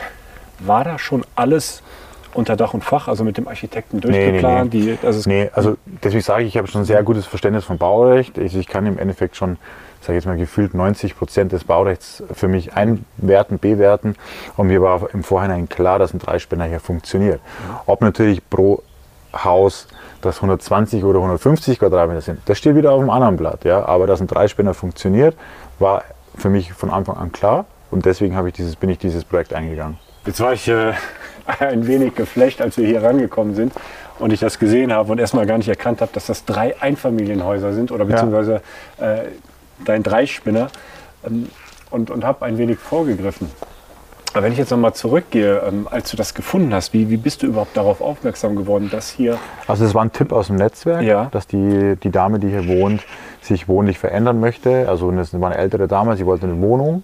war 0.59 0.83
da 0.83 0.97
schon 0.99 1.25
alles 1.35 1.81
unter 2.33 2.55
Dach 2.55 2.73
und 2.73 2.83
Fach, 2.83 3.07
also 3.07 3.23
mit 3.23 3.37
dem 3.37 3.47
Architekten 3.47 4.01
durchgeplant? 4.01 4.73
Nee, 4.73 4.79
nee, 4.79 4.85
nee. 4.85 4.97
Die, 5.01 5.05
also 5.05 5.29
nee, 5.29 5.49
also 5.53 5.77
deswegen 6.03 6.21
sage 6.21 6.43
ich, 6.43 6.49
ich 6.49 6.57
habe 6.57 6.67
schon 6.67 6.81
ein 6.81 6.85
sehr 6.85 7.03
gutes 7.03 7.25
Verständnis 7.25 7.65
von 7.65 7.77
Baurecht. 7.77 8.37
Ich, 8.37 8.55
ich 8.55 8.67
kann 8.67 8.85
im 8.85 8.97
Endeffekt 8.97 9.35
schon, 9.35 9.57
sage 10.01 10.13
ich 10.13 10.23
jetzt 10.23 10.25
mal, 10.25 10.37
gefühlt 10.37 10.73
90 10.73 11.17
Prozent 11.17 11.51
des 11.51 11.63
Baurechts 11.63 12.23
für 12.33 12.47
mich 12.47 12.73
einwerten, 12.73 13.59
bewerten. 13.59 14.15
Und 14.57 14.67
mir 14.67 14.81
war 14.81 15.09
im 15.13 15.23
Vorhinein 15.23 15.69
klar, 15.69 15.99
dass 15.99 16.13
ein 16.13 16.19
Dreispänner 16.19 16.65
hier 16.65 16.79
funktioniert. 16.79 17.41
Ob 17.85 18.01
natürlich 18.01 18.47
pro 18.49 18.83
Haus 19.33 19.87
das 20.21 20.37
120 20.37 21.03
oder 21.03 21.19
150 21.19 21.79
Quadratmeter 21.79 22.21
sind, 22.21 22.39
das 22.45 22.57
steht 22.57 22.75
wieder 22.75 22.91
auf 22.91 22.99
dem 22.99 23.09
anderen 23.09 23.37
Blatt. 23.37 23.63
Ja? 23.63 23.85
Aber 23.85 24.07
dass 24.07 24.21
ein 24.21 24.27
Dreispänner 24.27 24.73
funktioniert, 24.73 25.35
war 25.79 26.03
für 26.37 26.49
mich 26.49 26.73
von 26.73 26.89
Anfang 26.89 27.17
an 27.17 27.31
klar. 27.31 27.65
Und 27.91 28.05
deswegen 28.05 28.47
ich 28.47 28.53
dieses, 28.53 28.75
bin 28.75 28.89
ich 28.89 28.97
dieses 28.97 29.25
Projekt 29.25 29.53
eingegangen. 29.53 29.97
Jetzt 30.25 30.39
war 30.39 30.53
ich 30.53 30.67
äh, 30.67 30.93
ein 31.45 31.87
wenig 31.87 32.15
geflecht, 32.15 32.61
als 32.61 32.77
wir 32.77 32.87
hier 32.87 33.03
rangekommen 33.03 33.55
sind 33.55 33.73
und 34.19 34.31
ich 34.33 34.39
das 34.39 34.59
gesehen 34.59 34.93
habe 34.93 35.11
und 35.11 35.19
erstmal 35.19 35.45
gar 35.45 35.57
nicht 35.57 35.69
erkannt 35.69 36.01
habe, 36.01 36.11
dass 36.13 36.27
das 36.27 36.45
drei 36.45 36.75
Einfamilienhäuser 36.81 37.73
sind 37.73 37.91
oder 37.91 38.05
beziehungsweise 38.05 38.61
äh, 38.99 39.29
dein 39.85 40.03
Dreispinner 40.03 40.69
ähm, 41.25 41.49
und, 41.89 42.09
und 42.11 42.23
habe 42.23 42.45
ein 42.45 42.57
wenig 42.57 42.77
vorgegriffen. 42.79 43.49
Aber 44.33 44.43
wenn 44.43 44.53
ich 44.53 44.59
jetzt 44.59 44.71
nochmal 44.71 44.93
zurückgehe, 44.93 45.61
ähm, 45.67 45.87
als 45.91 46.09
du 46.11 46.15
das 46.15 46.33
gefunden 46.33 46.73
hast, 46.73 46.93
wie, 46.93 47.09
wie 47.09 47.17
bist 47.17 47.43
du 47.43 47.47
überhaupt 47.47 47.75
darauf 47.75 47.99
aufmerksam 47.99 48.55
geworden, 48.55 48.89
dass 48.89 49.09
hier. 49.09 49.37
Also 49.67 49.83
es 49.83 49.93
war 49.93 50.03
ein 50.03 50.13
Tipp 50.13 50.31
aus 50.31 50.47
dem 50.47 50.55
Netzwerk, 50.55 51.01
Ja. 51.01 51.27
dass 51.31 51.47
die, 51.47 51.97
die 52.01 52.11
Dame, 52.11 52.39
die 52.39 52.47
hier 52.49 52.65
wohnt, 52.67 53.03
sich 53.41 53.67
wohnlich 53.67 53.99
verändern 53.99 54.39
möchte. 54.39 54.87
Also 54.87 55.11
das 55.11 55.37
war 55.39 55.51
eine 55.51 55.57
ältere 55.59 55.87
Dame, 55.89 56.15
sie 56.15 56.25
wollte 56.25 56.45
eine 56.45 56.61
Wohnung 56.61 57.03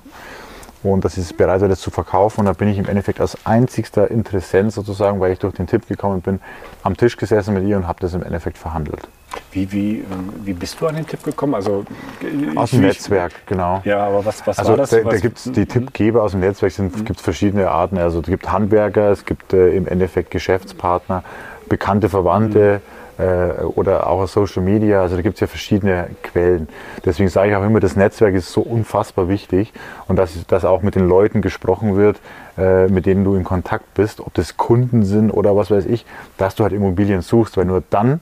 und 0.84 1.04
dass 1.04 1.16
sie 1.16 1.22
es 1.22 1.34
bereit 1.34 1.62
war, 1.62 1.68
das 1.68 1.80
zu 1.80 1.92
verkaufen. 1.92 2.42
Und 2.42 2.46
da 2.46 2.54
bin 2.54 2.68
ich 2.68 2.78
im 2.78 2.88
Endeffekt 2.88 3.20
als 3.22 3.38
einzigster 3.46 4.10
Interessent 4.10 4.74
sozusagen, 4.74 5.20
weil 5.20 5.32
ich 5.34 5.40
durch 5.40 5.56
den 5.56 5.68
Tipp 5.68 5.88
gekommen 5.88 6.22
bin, 6.22 6.40
am 6.84 6.96
Tisch 6.96 7.18
gesessen 7.18 7.54
mit 7.54 7.66
ihr 7.66 7.78
und 7.78 7.88
habe 7.88 8.00
das 8.00 8.14
im 8.14 8.24
Endeffekt 8.24 8.58
verhandelt. 8.58 9.08
Wie, 9.52 9.72
wie, 9.72 9.98
ähm, 10.00 10.34
wie 10.44 10.54
bist 10.54 10.80
du 10.80 10.88
an 10.88 10.96
den 10.96 11.06
Tipp 11.06 11.24
gekommen? 11.24 11.56
Also, 11.56 11.86
äh, 12.22 12.58
Aus 12.58 12.72
dem 12.72 12.82
Netzwerk, 12.82 13.34
genau. 13.46 13.82
Ja, 13.84 14.06
aber 14.06 14.26
was, 14.26 14.46
was 14.48 14.58
Also 14.58 14.72
war 14.72 14.78
das? 14.78 14.92
da, 14.92 15.02
da 15.02 15.18
gibt 15.18 15.38
es 15.38 15.52
die 15.52 15.66
Tippgeber 15.66 16.24
aus 16.24 16.32
dem 16.32 16.40
Netzwerk, 16.40 16.72
es 16.78 17.06
gibt 17.06 17.22
verschiedene 17.22 17.70
Arten. 17.70 17.98
Also 17.98 18.20
es 18.20 18.26
gibt 18.26 18.52
Handwerker, 18.52 19.12
es 19.12 19.26
gibt 19.26 19.54
äh, 19.54 19.76
im 19.76 19.88
Endeffekt 19.88 20.32
Geschäftspartner, 20.32 21.24
bekannte 21.68 22.10
Verwandte 22.10 22.82
äh, 23.18 23.64
oder 23.64 24.08
auch 24.08 24.22
aus 24.22 24.34
Social 24.34 24.64
Media. 24.64 25.02
Also 25.02 25.16
da 25.16 25.22
gibt 25.22 25.36
es 25.36 25.42
ja 25.42 25.48
verschiedene 25.48 26.08
Quellen. 26.24 26.68
Deswegen 27.06 27.30
sage 27.30 27.52
ich 27.52 27.56
auch 27.56 27.64
immer, 27.64 27.80
das 27.80 27.96
Netzwerk 27.96 28.36
ist 28.36 28.52
so 28.52 28.62
unfassbar 28.62 29.28
wichtig 29.28 29.74
und 30.08 30.18
dass, 30.18 30.46
dass 30.48 30.66
auch 30.66 30.82
mit 30.82 30.96
den 30.96 31.08
Leuten 31.08 31.42
gesprochen 31.42 31.96
wird, 31.96 32.20
äh, 32.58 32.88
mit 32.88 33.06
denen 33.06 33.24
du 33.24 33.36
in 33.36 33.44
Kontakt 33.44 33.94
bist, 33.94 34.20
ob 34.20 34.34
das 34.34 34.58
Kunden 34.58 35.04
sind 35.04 35.32
oder 35.32 35.56
was 35.56 35.72
weiß 35.72 35.86
ich, 35.86 36.06
dass 36.38 36.56
du 36.56 36.64
halt 36.64 36.74
Immobilien 36.74 37.22
suchst, 37.22 37.58
weil 37.58 37.66
nur 37.66 37.84
dann 37.90 38.20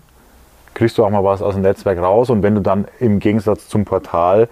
kriegst 0.73 0.97
du 0.97 1.05
auch 1.05 1.09
mal 1.09 1.23
was 1.23 1.41
aus 1.41 1.53
dem 1.53 1.63
Netzwerk 1.63 1.99
raus. 1.99 2.29
Und 2.29 2.43
wenn 2.43 2.55
du 2.55 2.61
dann 2.61 2.85
im 2.99 3.19
Gegensatz 3.19 3.67
zum 3.67 3.85
Portal 3.85 4.49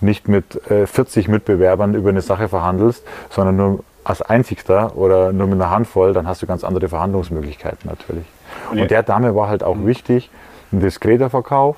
nicht 0.00 0.28
mit 0.28 0.70
äh, 0.70 0.86
40 0.86 1.28
Mitbewerbern 1.28 1.94
über 1.94 2.10
eine 2.10 2.20
Sache 2.20 2.48
verhandelst, 2.48 3.04
sondern 3.30 3.56
nur 3.56 3.84
als 4.04 4.20
einzigster 4.20 4.96
oder 4.96 5.32
nur 5.32 5.46
mit 5.46 5.54
einer 5.54 5.70
Handvoll, 5.70 6.12
dann 6.12 6.28
hast 6.28 6.42
du 6.42 6.46
ganz 6.46 6.62
andere 6.62 6.88
Verhandlungsmöglichkeiten 6.88 7.88
natürlich. 7.88 8.26
Und 8.70 8.80
Und 8.80 8.90
der 8.90 9.02
Dame 9.02 9.34
war 9.34 9.48
halt 9.48 9.62
auch 9.62 9.76
wichtig, 9.84 10.30
ein 10.72 10.80
diskreter 10.80 11.30
Verkauf, 11.30 11.76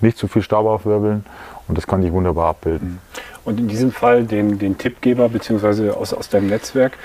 nicht 0.00 0.18
zu 0.18 0.28
viel 0.28 0.42
Staub 0.42 0.66
aufwirbeln 0.66 1.24
und 1.68 1.76
das 1.76 1.86
konnte 1.86 2.06
ich 2.06 2.12
wunderbar 2.12 2.50
abbilden. 2.50 2.98
Und 3.44 3.60
in 3.60 3.68
diesem 3.68 3.92
Fall 3.92 4.24
den, 4.24 4.58
den 4.58 4.76
Tippgeber 4.78 5.28
beziehungsweise 5.28 5.96
aus, 5.96 6.12
aus 6.12 6.28
deinem 6.28 6.48
Netzwerk, 6.48 6.98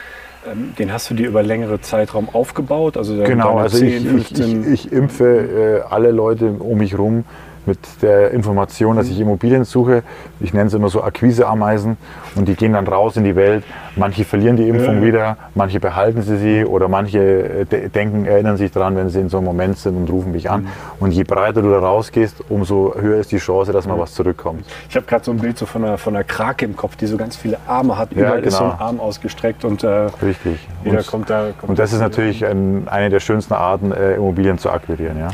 ähm, 0.52 0.74
den 0.78 0.92
hast 0.92 1.10
du 1.10 1.14
dir 1.14 1.28
über 1.28 1.44
längere 1.44 1.82
Zeitraum 1.82 2.30
aufgebaut? 2.34 2.98
Also 2.98 3.16
Genau, 3.24 3.58
also 3.58 3.78
10, 3.78 3.88
ich, 3.88 3.96
ich, 3.96 4.10
15 4.10 4.74
ich, 4.74 4.86
ich 4.86 4.92
impfe 4.92 5.84
äh, 5.88 5.94
alle 5.94 6.12
Leute 6.12 6.52
um 6.60 6.80
mich 6.80 6.98
rum 6.98 7.26
mit 7.66 7.80
der 8.02 8.32
Information, 8.32 8.96
dass 8.98 9.08
ich 9.10 9.20
Immobilien 9.20 9.64
suche. 9.66 10.04
Ich 10.40 10.54
nenne 10.54 10.68
es 10.68 10.74
immer 10.74 10.90
so 10.90 11.04
Akquiseameisen 11.04 11.98
und 12.36 12.48
die 12.48 12.56
gehen 12.56 12.74
dann 12.74 12.88
raus 12.88 13.18
in 13.18 13.24
die 13.24 13.36
Welt. 13.36 13.64
Manche 13.96 14.24
verlieren 14.26 14.56
die 14.58 14.68
Impfung 14.70 14.96
Ja. 14.98 15.02
wieder, 15.04 15.38
manche 15.56 15.80
behalten 15.80 16.22
sie 16.22 16.38
sie 16.38 16.66
oder 16.66 16.88
manche 16.88 17.20
äh, 17.20 17.66
de 17.66 17.90
denken, 17.90 18.26
erinnern 18.26 18.58
sich 18.58 18.72
daran, 18.72 18.96
wenn 18.96 19.10
sie 19.10 19.20
in 19.20 19.30
so 19.30 19.38
einem 19.38 19.46
Moment 19.46 19.78
sind 19.78 19.96
und 19.98 20.10
rufen 20.10 20.32
mich 20.32 20.46
Mhm. 20.46 20.52
an. 20.52 20.68
Und 21.00 21.12
je 21.12 21.24
breiter 21.24 21.62
du 21.62 21.70
da 21.70 21.80
rausgehst, 21.80 22.44
umso 22.50 22.96
höher 23.00 23.18
ist 23.20 23.32
die 23.32 23.38
Chance, 23.38 23.72
dass 23.72 23.86
mal 23.88 24.00
was 24.00 24.14
zurückkommt. 24.14 24.66
Ich 24.90 24.96
habe 24.96 25.06
gerade 25.06 25.24
so 25.26 25.32
ein 25.32 25.38
Bild 25.38 25.58
so 25.58 25.66
von 25.66 25.84
einer, 25.84 25.98
von 25.98 26.16
einer 26.16 26.24
Krake 26.24 26.66
im 26.66 26.76
Kopf, 26.76 26.96
die 26.96 27.06
so 27.06 27.18
ganz 27.18 27.36
viele 27.36 27.58
Arme 27.68 27.98
hat. 27.98 28.12
Ja, 28.14 28.22
Überall 28.28 28.40
ist 28.44 28.56
so 28.58 28.64
ein 28.64 28.72
genau. 28.72 28.82
Arm 28.84 29.00
ausgestreckt 29.00 29.66
und 29.66 29.84
äh, 29.84 30.08
Richtig. 30.24 30.68
jeder 30.84 30.98
Und, 31.00 31.08
kommt 31.08 31.30
da. 31.30 31.48
Kommt 31.60 31.70
und 31.70 31.80
das 31.80 31.94
ist 31.94 32.00
natürlich 32.00 32.46
ein, 32.46 32.88
eine 32.88 33.10
der 33.10 33.20
schönsten 33.20 33.54
Arten, 33.54 33.92
äh, 33.92 34.16
Immobilien 34.16 34.58
zu 34.58 34.70
akquirieren. 34.70 35.18
Ja? 35.20 35.30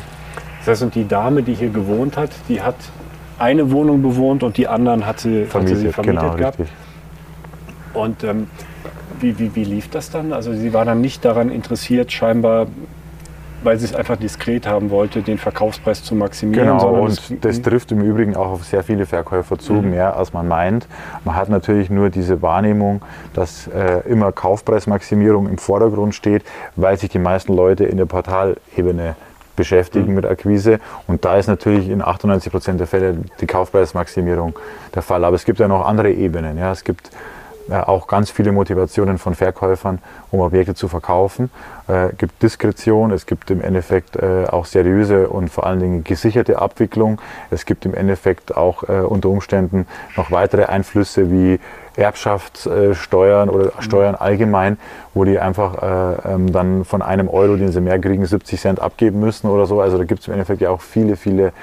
Das 0.68 0.82
heißt, 0.82 0.84
und 0.84 0.96
die 0.96 1.08
Dame, 1.08 1.44
die 1.44 1.54
hier 1.54 1.70
gewohnt 1.70 2.18
hat, 2.18 2.30
die 2.50 2.62
hat 2.62 2.76
eine 3.40 3.72
Wohnung 3.72 4.02
bewohnt 4.02 4.44
und 4.44 4.58
die 4.58 4.68
anderen 4.68 5.06
hat 5.06 5.22
sie 5.22 5.48
hat 5.48 5.66
sie, 5.66 5.76
sie 5.76 5.94
vermietet 5.94 6.22
genau, 6.22 6.36
gehabt. 6.36 6.60
richtig. 6.60 6.76
Und 7.94 8.24
ähm, 8.26 8.48
wie, 9.22 9.40
wie, 9.40 9.56
wie 9.56 9.64
lief 9.64 9.90
das 9.90 10.10
dann? 10.10 10.34
Also 10.34 10.52
sie 10.52 10.74
war 10.74 10.84
dann 10.84 11.00
nicht 11.00 11.24
daran 11.24 11.52
interessiert, 11.52 12.12
scheinbar, 12.12 12.68
weil 13.64 13.80
sie 13.80 13.86
es 13.86 13.96
einfach 13.96 14.18
diskret 14.18 14.68
haben 14.68 14.90
wollte, 14.90 15.22
den 15.22 15.38
Verkaufspreis 15.38 16.04
zu 16.04 16.16
maximieren. 16.16 16.68
Genau, 16.68 17.02
und 17.02 17.46
das 17.46 17.62
trifft 17.62 17.94
im 17.94 18.02
Übrigen 18.02 18.36
auch 18.36 18.52
auf 18.52 18.66
sehr 18.66 18.84
viele 18.84 19.06
Verkäufer 19.06 19.58
zu, 19.58 19.76
mehr 19.76 20.18
als 20.18 20.34
man 20.34 20.50
meint. 20.50 20.86
Man 21.24 21.36
hat 21.38 21.48
natürlich 21.48 21.90
nur 21.90 22.10
diese 22.10 22.42
Wahrnehmung, 22.42 23.02
dass 23.34 23.68
äh, 23.68 24.02
immer 24.10 24.34
Kaufpreismaximierung 24.34 25.48
im 25.48 25.60
Vordergrund 25.60 26.14
steht, 26.14 26.44
weil 26.76 26.98
sich 26.98 27.10
die 27.10 27.20
meisten 27.20 27.56
Leute 27.56 27.86
in 27.86 27.96
der 27.96 28.06
Portalebene 28.06 29.16
beschäftigen 29.58 30.14
mit 30.14 30.26
Akquise. 30.26 30.80
Und 31.08 31.26
da 31.26 31.36
ist 31.36 31.48
natürlich 31.48 31.90
in 31.90 32.02
98 32.02 32.50
Prozent 32.50 32.80
der 32.80 32.88
Fälle 32.88 33.18
die 33.42 33.48
Kaufpreismaximierung 33.48 34.58
der 34.96 35.02
Fall. 35.02 35.26
Aber 35.26 35.36
es 35.36 35.44
gibt 35.44 35.60
ja 35.60 35.68
noch 35.68 35.86
andere 35.86 36.14
Ebenen. 36.14 36.58
Ja. 36.58 36.72
Es 36.72 36.86
gibt 36.86 37.10
auch 37.76 38.08
ganz 38.08 38.32
viele 38.32 38.52
Motivationen 38.52 39.18
von 39.18 39.36
Verkäufern, 39.36 40.00
um 40.32 40.40
Objekte 40.40 40.76
zu 40.76 40.88
verkaufen. 40.88 41.50
Äh, 41.88 42.10
gibt 42.18 42.42
Diskretion, 42.42 43.12
es 43.12 43.26
gibt 43.26 43.52
im 43.52 43.62
Endeffekt 43.62 44.16
äh, 44.16 44.46
auch 44.46 44.66
seriöse 44.66 45.30
und 45.30 45.50
vor 45.50 45.66
allen 45.66 45.80
Dingen 45.80 46.04
gesicherte 46.04 46.60
Abwicklung. 46.60 47.22
Es 47.52 47.66
gibt 47.66 47.86
im 47.86 47.94
Endeffekt 47.94 48.56
auch 48.56 48.84
äh, 48.84 49.02
unter 49.02 49.30
Umständen 49.30 49.88
noch 50.16 50.32
weitere 50.32 50.66
Einflüsse 50.66 51.32
wie 51.32 51.60
Erbschaftssteuern 51.98 53.50
oder 53.50 53.72
Steuern 53.80 54.16
allgemein, 54.16 54.78
wo 55.14 55.26
die 55.26 55.40
einfach 55.40 55.82
äh, 55.82 56.34
ähm, 56.34 56.52
dann 56.52 56.86
von 56.86 57.02
einem 57.02 57.28
Euro, 57.28 57.56
den 57.56 57.72
sie 57.72 57.82
mehr 57.82 58.00
kriegen, 58.00 58.26
70 58.26 58.62
Cent 58.62 58.80
abgeben 58.80 59.20
müssen 59.20 59.48
oder 59.50 59.66
so. 59.66 59.82
Also 59.82 59.98
da 59.98 60.04
gibt 60.04 60.22
es 60.22 60.28
im 60.28 60.34
Endeffekt 60.34 60.62
ja 60.62 60.70
auch 60.70 60.82
viele, 60.82 61.16
viele 61.16 61.54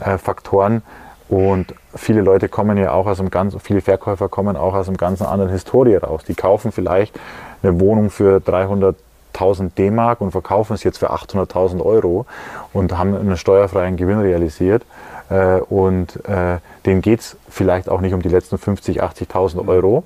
äh, 0.00 0.16
Faktoren. 0.16 0.82
Und 1.28 1.74
viele 1.94 2.20
Leute 2.20 2.48
kommen 2.48 2.76
ja 2.78 2.92
auch 2.92 3.06
aus 3.06 3.18
einem 3.18 3.30
ganz, 3.30 3.56
viele 3.60 3.80
Verkäufer 3.80 4.28
kommen 4.28 4.56
auch 4.56 4.74
aus 4.74 4.88
einem 4.88 4.96
ganz 4.96 5.22
anderen 5.22 5.50
Historie 5.50 5.96
raus. 5.96 6.22
Die 6.26 6.34
kaufen 6.34 6.70
vielleicht 6.72 7.18
eine 7.62 7.80
Wohnung 7.80 8.10
für 8.10 8.38
300.000 8.38 9.70
D-Mark 9.76 10.20
und 10.20 10.30
verkaufen 10.30 10.74
es 10.74 10.84
jetzt 10.84 10.98
für 10.98 11.10
800.000 11.12 11.84
Euro 11.84 12.26
und 12.72 12.96
haben 12.96 13.14
einen 13.16 13.36
steuerfreien 13.36 13.96
Gewinn 13.96 14.20
realisiert. 14.20 14.84
Äh, 15.28 15.60
und 15.60 16.24
äh, 16.26 16.58
denen 16.84 17.02
geht 17.02 17.20
es 17.20 17.36
vielleicht 17.48 17.88
auch 17.88 18.00
nicht 18.00 18.14
um 18.14 18.22
die 18.22 18.28
letzten 18.28 18.56
50.000, 18.56 19.00
80.000 19.00 19.66
Euro, 19.66 20.04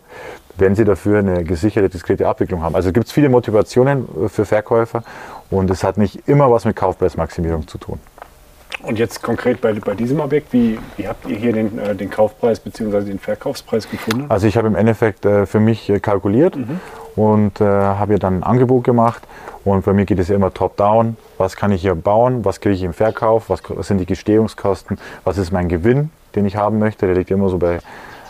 wenn 0.57 0.75
sie 0.75 0.85
dafür 0.85 1.19
eine 1.19 1.45
gesicherte, 1.45 1.91
diskrete 1.91 2.27
Abwicklung 2.27 2.63
haben. 2.63 2.75
Also 2.75 2.93
gibt 2.93 3.07
es 3.07 3.13
viele 3.13 3.29
Motivationen 3.29 4.09
äh, 4.25 4.29
für 4.29 4.47
Verkäufer 4.47 5.03
und 5.51 5.71
es 5.71 5.85
hat 5.85 5.99
nicht 5.99 6.27
immer 6.29 6.51
was 6.51 6.65
mit 6.65 6.77
Kaufpreismaximierung 6.77 7.69
zu 7.69 7.77
tun. 7.77 7.99
Und 8.83 8.99
jetzt 8.99 9.23
konkret 9.23 9.61
bei, 9.61 9.73
bei 9.75 9.95
diesem 9.95 10.21
Objekt, 10.21 10.53
wie, 10.53 10.79
wie 10.97 11.07
habt 11.07 11.27
ihr 11.29 11.37
hier 11.37 11.53
den, 11.53 11.79
äh, 11.79 11.95
den 11.95 12.11
Kaufpreis 12.11 12.61
bzw. 12.61 13.03
den 13.03 13.19
Verkaufspreis 13.19 13.89
gefunden? 13.89 14.27
Also 14.29 14.47
ich 14.47 14.57
habe 14.57 14.69
im 14.69 14.75
Endeffekt 14.75 15.25
äh, 15.27 15.47
für 15.47 15.61
mich 15.61 15.89
äh, 15.91 16.01
kalkuliert 16.01 16.57
und 17.17 17.61
äh, 17.61 17.65
habe 17.65 18.15
ihr 18.15 18.19
dann 18.19 18.39
ein 18.39 18.43
Angebot 18.43 18.85
gemacht. 18.85 19.23
Und 19.65 19.85
bei 19.85 19.93
mir 19.93 20.07
geht 20.07 20.19
es 20.19 20.29
ja 20.29 20.37
immer 20.37 20.55
top-down. 20.55 21.17
Was 21.37 21.57
kann 21.57 21.71
ich 21.73 21.83
hier 21.83 21.95
bauen? 21.95 22.45
Was 22.45 22.61
kriege 22.61 22.75
ich 22.75 22.83
im 22.83 22.95
Verkauf? 22.95 23.51
Was, 23.51 23.63
was 23.69 23.89
sind 23.89 23.99
die 23.99 24.07
Gestehungskosten? 24.07 24.99
Was 25.25 25.37
ist 25.37 25.53
mein 25.53 25.69
Gewinn, 25.69 26.11
den 26.35 26.47
ich 26.47 26.57
haben 26.57 26.79
möchte? 26.79 27.07
Der 27.07 27.15
liegt 27.15 27.31
immer 27.31 27.51
so 27.51 27.59
bei 27.59 27.81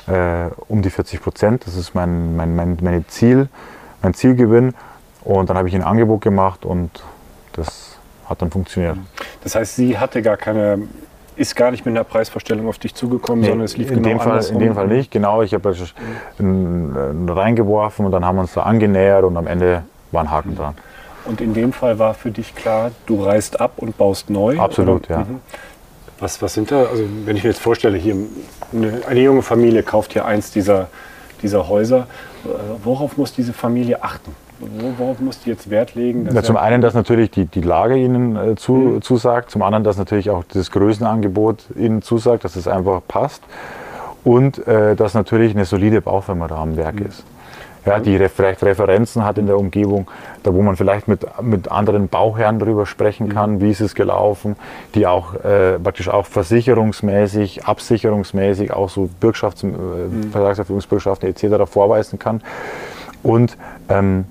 äh, 0.09 0.51
um 0.67 0.83
die 0.83 0.91
40 0.91 1.23
Prozent. 1.23 1.67
Das 1.67 1.77
ist 1.77 1.95
mein, 1.95 2.35
mein, 2.37 2.57
mein, 2.57 2.79
meine 2.83 3.07
Ziel, 3.07 3.49
mein 4.03 4.15
Zielgewinn. 4.15 4.75
Und 5.23 5.51
dann 5.51 5.57
habe 5.57 5.69
ich 5.69 5.75
ein 5.75 5.85
Angebot 5.85 6.23
gemacht 6.23 6.65
und 6.65 6.91
das 7.53 7.90
hat 8.31 8.41
dann 8.41 8.51
funktioniert. 8.51 8.97
Das 9.43 9.55
heißt, 9.55 9.77
sie 9.77 9.99
hatte 9.99 10.23
gar 10.23 10.37
keine, 10.37 10.83
ist 11.37 11.57
gar 11.57 11.71
nicht 11.71 11.85
mit 11.85 11.95
einer 11.95 12.05
Preisvorstellung 12.05 12.69
auf 12.69 12.79
dich 12.79 12.95
zugekommen, 12.95 13.45
sondern 13.45 13.65
es 13.65 13.77
lief 13.77 13.91
in, 13.91 13.97
genau 13.97 14.09
dem 14.09 14.21
Fall, 14.21 14.45
in 14.45 14.59
dem 14.59 14.75
Fall 14.75 14.87
nicht, 14.87 15.11
genau. 15.11 15.43
Ich 15.43 15.53
habe 15.53 15.75
reingeworfen 16.39 18.07
und 18.07 18.13
dann 18.13 18.25
haben 18.25 18.37
wir 18.37 18.43
uns 18.43 18.55
da 18.55 18.63
angenähert 18.63 19.25
und 19.25 19.37
am 19.37 19.47
Ende 19.47 19.83
war 20.13 20.23
ein 20.23 20.31
Haken 20.31 20.57
dran. 20.57 20.75
Und 21.27 21.41
in 21.41 21.53
dem 21.53 21.73
Fall 21.73 21.99
war 21.99 22.15
für 22.15 22.31
dich 22.31 22.55
klar, 22.55 22.93
du 23.07 23.23
reist 23.23 23.61
ab 23.61 23.75
und 23.77 23.99
baust 23.99 24.31
neu? 24.31 24.59
Absolut, 24.59 25.05
oder? 25.07 25.19
ja. 25.19 25.25
Mhm. 25.25 25.41
Was, 26.19 26.41
was 26.43 26.55
sind 26.55 26.71
da, 26.71 26.85
also 26.85 27.03
wenn 27.25 27.37
ich 27.37 27.45
mir 27.45 27.51
jetzt 27.51 27.63
vorstelle, 27.63 27.97
hier 27.97 28.15
eine, 28.73 29.01
eine 29.09 29.21
junge 29.21 29.43
Familie 29.43 29.83
kauft 29.83 30.13
hier 30.13 30.27
eins 30.27 30.51
dieser, 30.51 30.89
dieser 31.43 31.67
Häuser, 31.69 32.07
äh, 32.45 32.49
worauf 32.85 33.17
muss 33.17 33.33
diese 33.33 33.55
Familie 33.55 34.03
achten? 34.03 34.35
Wo- 34.61 34.93
Worauf 34.99 35.21
muss 35.21 35.41
die 35.41 35.51
jetzt 35.51 35.71
Wert 35.71 35.95
legen? 35.95 36.25
dass 36.27 36.35
Ja, 36.35 36.43
zum 36.43 36.57
einen, 36.57 36.81
dass 36.83 36.95
natürlich 36.95 37.31
die, 37.31 37.47
die 37.47 37.63
Lage 37.63 37.97
ihnen 37.97 38.37
äh, 38.37 38.55
zu, 38.57 39.01
zusagt, 39.01 39.51
zum 39.51 39.63
anderen, 39.63 39.85
dass 39.85 39.97
natürlich 39.97 40.31
auch 40.31 40.45
das 40.53 40.71
Größenangebot 40.71 41.65
ihnen 41.77 42.03
zusagt, 42.03 42.45
dass 42.45 42.57
es 42.57 42.69
einfach 42.69 43.01
passt 43.09 43.43
und 44.25 44.67
äh, 44.67 44.95
dass 44.97 45.15
natürlich 45.15 45.55
eine 45.55 45.65
solide 45.65 46.01
Baufirma 46.01 46.47
da 46.47 46.57
am 46.57 46.77
Werk 46.77 47.01
ist. 47.01 47.25
Ja, 47.87 47.99
die 47.99 48.19
vielleicht 48.29 48.63
Referenzen 48.63 49.25
hat 49.25 49.39
in 49.39 49.47
der 49.47 49.57
Umgebung, 49.57 50.07
da 50.43 50.53
wo 50.53 50.61
man 50.61 50.77
vielleicht 50.77 51.09
mit, 51.09 51.25
mit 51.41 51.73
anderen 51.73 52.09
Bauherren 52.09 52.59
darüber 52.59 52.85
sprechen 52.85 53.31
kann, 53.31 53.63
wie 53.63 53.71
ist 53.71 53.81
es 53.81 53.95
gelaufen, 53.95 54.57
die 54.95 55.07
auch 55.07 55.33
äh, 55.37 55.79
praktisch 55.83 56.11
auch 56.11 56.27
versicherungsmäßig, 56.27 57.65
absicherungsmäßig 57.65 58.75
auch 58.75 58.91
so 58.91 59.09
Bürgschafts-, 59.23 59.65
äh, 59.65 60.31
Vertragserfüllungsbürgschaften 60.31 61.31
etc. 61.31 61.65
vorweisen 61.71 62.19
kann. 62.19 62.43
Und 63.23 63.57
ähm, 63.89 64.27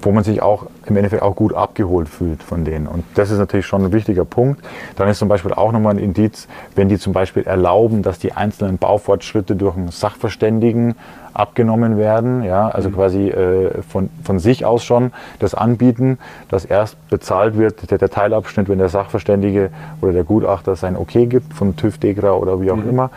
wo 0.00 0.12
man 0.12 0.24
sich 0.24 0.42
auch 0.42 0.66
im 0.86 0.96
Endeffekt 0.96 1.22
auch 1.22 1.34
gut 1.34 1.54
abgeholt 1.54 2.08
fühlt 2.08 2.42
von 2.42 2.64
denen. 2.64 2.86
Und 2.86 3.04
das 3.14 3.30
ist 3.30 3.38
natürlich 3.38 3.66
schon 3.66 3.84
ein 3.84 3.92
wichtiger 3.92 4.24
Punkt. 4.24 4.62
Dann 4.96 5.08
ist 5.08 5.18
zum 5.18 5.28
Beispiel 5.28 5.52
auch 5.52 5.72
nochmal 5.72 5.94
ein 5.94 5.98
Indiz, 5.98 6.46
wenn 6.74 6.88
die 6.88 6.98
zum 6.98 7.12
Beispiel 7.12 7.44
erlauben, 7.44 8.02
dass 8.02 8.18
die 8.18 8.32
einzelnen 8.32 8.78
Baufortschritte 8.78 9.56
durch 9.56 9.76
einen 9.76 9.88
Sachverständigen 9.88 10.94
abgenommen 11.34 11.96
werden, 11.96 12.42
ja, 12.44 12.68
also 12.68 12.90
mhm. 12.90 12.94
quasi 12.94 13.28
äh, 13.28 13.82
von, 13.82 14.10
von 14.22 14.38
sich 14.38 14.64
aus 14.64 14.84
schon 14.84 15.12
das 15.38 15.54
anbieten, 15.54 16.18
dass 16.48 16.64
erst 16.64 17.08
bezahlt 17.08 17.56
wird 17.56 17.90
der, 17.90 17.98
der 17.98 18.10
Teilabschnitt, 18.10 18.68
wenn 18.68 18.78
der 18.78 18.90
Sachverständige 18.90 19.70
oder 20.00 20.12
der 20.12 20.24
Gutachter 20.24 20.76
sein 20.76 20.96
Okay 20.96 21.26
gibt 21.26 21.54
von 21.54 21.74
TÜV, 21.74 21.98
DEGRA 21.98 22.32
oder 22.32 22.60
wie 22.60 22.70
auch 22.70 22.76
mhm. 22.76 22.88
immer. 22.88 23.10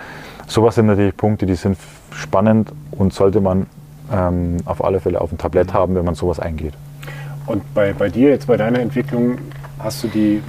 Sowas 0.47 0.75
sind 0.75 0.85
natürlich 0.85 1.17
Punkte, 1.17 1.45
die 1.45 1.55
sind 1.55 1.77
spannend 2.11 2.71
und 2.91 3.13
sollte 3.13 3.41
man 3.41 3.65
ähm, 4.11 4.57
auf 4.65 4.83
alle 4.83 4.99
Fälle 4.99 5.21
auf 5.21 5.29
dem 5.29 5.37
Tablett 5.37 5.73
haben, 5.73 5.95
wenn 5.95 6.05
man 6.05 6.15
sowas 6.15 6.39
eingeht. 6.39 6.73
Und 7.45 7.73
bei, 7.73 7.93
bei 7.93 8.09
dir 8.09 8.29
jetzt, 8.29 8.47
bei 8.47 8.57
deiner 8.57 8.79
Entwicklung, 8.79 9.37
hast 9.79 10.03
du 10.03 10.07
die 10.07 10.41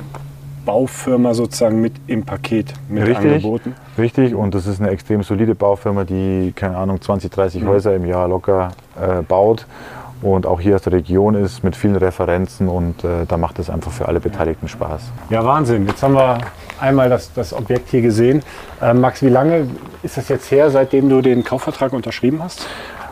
Baufirma 0.64 1.34
sozusagen 1.34 1.80
mit 1.80 1.94
im 2.06 2.24
Paket 2.24 2.72
mit 2.88 3.06
richtig, 3.06 3.32
angeboten? 3.32 3.74
Richtig, 3.96 4.34
und 4.34 4.54
das 4.54 4.66
ist 4.66 4.80
eine 4.80 4.90
extrem 4.90 5.22
solide 5.22 5.54
Baufirma, 5.54 6.04
die, 6.04 6.52
keine 6.56 6.76
Ahnung, 6.76 7.00
20, 7.00 7.30
30 7.30 7.62
mhm. 7.62 7.68
Häuser 7.68 7.94
im 7.94 8.04
Jahr 8.04 8.28
locker 8.28 8.72
äh, 9.00 9.22
baut 9.22 9.66
und 10.22 10.46
auch 10.46 10.60
hier 10.60 10.74
aus 10.74 10.82
der 10.82 10.94
Region 10.94 11.34
ist 11.34 11.62
mit 11.62 11.76
vielen 11.76 11.96
Referenzen 11.96 12.68
und 12.68 13.04
äh, 13.04 13.26
da 13.28 13.36
macht 13.36 13.58
es 13.58 13.70
einfach 13.70 13.92
für 13.92 14.08
alle 14.08 14.18
Beteiligten 14.18 14.66
Spaß. 14.66 15.02
Ja, 15.30 15.44
Wahnsinn. 15.44 15.86
Jetzt 15.86 16.02
haben 16.02 16.14
wir 16.14 16.38
einmal 16.80 17.08
das, 17.08 17.32
das 17.32 17.52
Objekt 17.52 17.90
hier 17.90 18.02
gesehen. 18.02 18.42
Äh, 18.80 18.94
Max, 18.94 19.22
wie 19.22 19.28
lange 19.28 19.68
ist 20.02 20.16
das 20.16 20.28
jetzt 20.28 20.50
her, 20.50 20.70
seitdem 20.70 21.08
du 21.08 21.20
den 21.20 21.44
Kaufvertrag 21.44 21.92
unterschrieben 21.92 22.42
hast? 22.42 22.66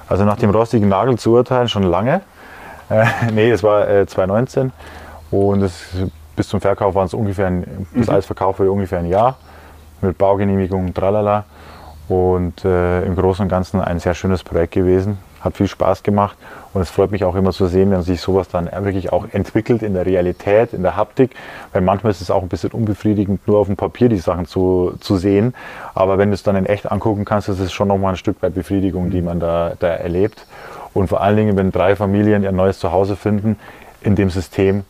Also 0.09 0.25
nach 0.25 0.37
dem 0.37 0.51
rostigen 0.51 0.89
Nagel 0.89 1.19
zu 1.19 1.33
urteilen 1.33 1.69
schon 1.69 1.85
lange. 1.85 2.21
Äh, 2.91 3.07
nee, 3.33 3.51
es 3.51 3.63
war 3.63 3.89
äh, 3.89 4.07
2019 4.07 4.71
und 5.31 5.63
es, 5.63 5.87
bis 6.37 6.49
zum 6.49 6.61
Verkauf 6.61 6.95
waren 6.95 7.07
es 7.07 7.15
ungefähr, 7.15 7.47
ein, 7.47 7.87
bis 7.95 8.09
mhm. 8.09 8.13
alles 8.13 8.27
verkauft 8.27 8.59
wurde, 8.59 8.71
ungefähr 8.71 8.99
ein 8.99 9.07
Jahr 9.07 9.39
mit 10.03 10.19
Baugenehmigung, 10.19 10.93
tralala. 10.93 11.45
Und 12.09 12.63
äh, 12.67 13.03
im 13.07 13.17
Großen 13.17 13.43
und 13.45 13.49
Ganzen 13.49 13.81
ein 13.81 14.01
sehr 14.01 14.13
schönes 14.13 14.45
Projekt 14.45 14.75
gewesen, 14.75 15.17
hat 15.45 15.57
viel 15.57 15.69
Spaß 15.69 16.03
gemacht 16.03 16.37
und 16.73 16.81
es 16.81 16.91
freut 16.91 17.11
mich 17.11 17.25
auch 17.25 17.35
immer 17.35 17.53
zu 17.53 17.67
sehen, 17.67 17.91
wenn 17.91 18.03
sich 18.03 18.21
sowas 18.21 18.49
dann 18.49 18.71
wirklich 18.85 19.13
auch 19.13 19.27
entwickelt 19.33 19.83
in 19.83 19.95
der 19.95 20.07
Realität, 20.07 20.73
in 20.73 20.83
der 20.83 20.97
Haptik, 20.97 21.37
weil 21.73 21.83
manchmal 21.83 22.11
ist 22.11 22.21
es 22.21 22.31
auch 22.31 22.43
ein 22.43 22.49
bisschen 22.49 22.73
unbefriedigend, 22.73 23.47
nur 23.47 23.59
auf 23.59 23.67
dem 23.67 23.77
Papier 23.77 24.09
die 24.09 24.19
Sachen 24.19 24.47
zu, 24.47 24.95
zu 25.01 25.17
sehen, 25.17 25.55
aber 25.95 26.19
wenn 26.19 26.31
du 26.31 26.35
es 26.35 26.43
dann 26.43 26.57
in 26.57 26.67
echt 26.67 26.91
angucken 26.91 27.25
kannst, 27.25 27.49
ist 27.49 27.61
es 27.61 27.73
schon 27.73 27.89
nochmal 27.89 28.15
ein 28.15 28.17
Stück 28.17 28.43
weit 28.43 28.55
Befriedigung, 28.55 29.11
die 29.11 29.23
man 29.23 29.39
da, 29.41 29.75
da 29.79 29.89
erlebt. 29.89 30.47
Und 30.95 31.09
vor 31.09 31.21
allen 31.21 31.37
Dingen, 31.37 31.57
wenn 31.57 31.73
drei 31.73 31.97
Familien 31.97 32.45
ihr 32.45 32.53
neues 32.53 32.79
Zuhause 32.79 33.17
finden 33.17 33.57
in 34.01 34.15
dem 34.15 34.31
System, 34.31 34.85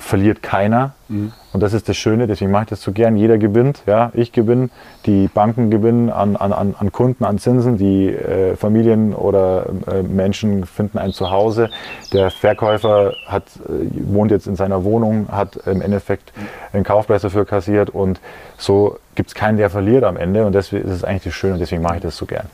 verliert 0.00 0.42
keiner. 0.42 0.92
Mhm. 1.08 1.32
Und 1.52 1.62
das 1.62 1.72
ist 1.72 1.88
das 1.88 1.96
Schöne, 1.96 2.26
deswegen 2.26 2.50
mache 2.50 2.64
ich 2.64 2.68
das 2.70 2.82
so 2.82 2.92
gern. 2.92 3.16
Jeder 3.16 3.38
gewinnt, 3.38 3.82
ja, 3.86 4.10
ich 4.14 4.32
gewinne, 4.32 4.70
die 5.06 5.28
Banken 5.28 5.70
gewinnen 5.70 6.10
an, 6.10 6.36
an, 6.36 6.52
an 6.52 6.92
Kunden, 6.92 7.24
an 7.24 7.38
Zinsen, 7.38 7.76
die 7.76 8.08
äh, 8.08 8.56
Familien 8.56 9.14
oder 9.14 9.66
äh, 9.86 10.02
Menschen 10.02 10.64
finden 10.64 10.98
ein 10.98 11.12
Zuhause. 11.12 11.70
Der 12.12 12.30
Verkäufer 12.30 13.14
hat, 13.26 13.44
äh, 13.68 13.86
wohnt 14.12 14.30
jetzt 14.30 14.46
in 14.46 14.56
seiner 14.56 14.84
Wohnung, 14.84 15.28
hat 15.30 15.56
im 15.66 15.82
Endeffekt 15.82 16.32
einen 16.72 16.84
Kaufpreis 16.84 17.22
dafür 17.22 17.44
kassiert 17.44 17.90
und 17.90 18.20
so 18.56 18.98
gibt 19.14 19.30
es 19.30 19.34
keinen, 19.34 19.58
der 19.58 19.70
verliert 19.70 20.04
am 20.04 20.16
Ende. 20.16 20.46
Und 20.46 20.54
deswegen 20.54 20.88
ist 20.88 20.94
es 20.94 21.04
eigentlich 21.04 21.24
das 21.24 21.34
Schöne 21.34 21.54
und 21.54 21.60
deswegen 21.60 21.82
mache 21.82 21.96
ich 21.96 22.02
das 22.02 22.16
so 22.16 22.26
gern. 22.26 22.46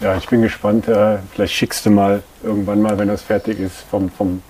Ja, 0.00 0.16
ich 0.16 0.28
bin 0.28 0.42
gespannt. 0.42 0.88
Äh, 0.88 1.18
vielleicht 1.32 1.54
schickst 1.54 1.86
du 1.86 1.90
mal 1.90 2.22
irgendwann 2.42 2.82
mal, 2.82 2.98
wenn 2.98 3.08
das 3.08 3.22
fertig 3.22 3.60
ist, 3.60 3.76
vom, 3.90 4.10
vom 4.10 4.42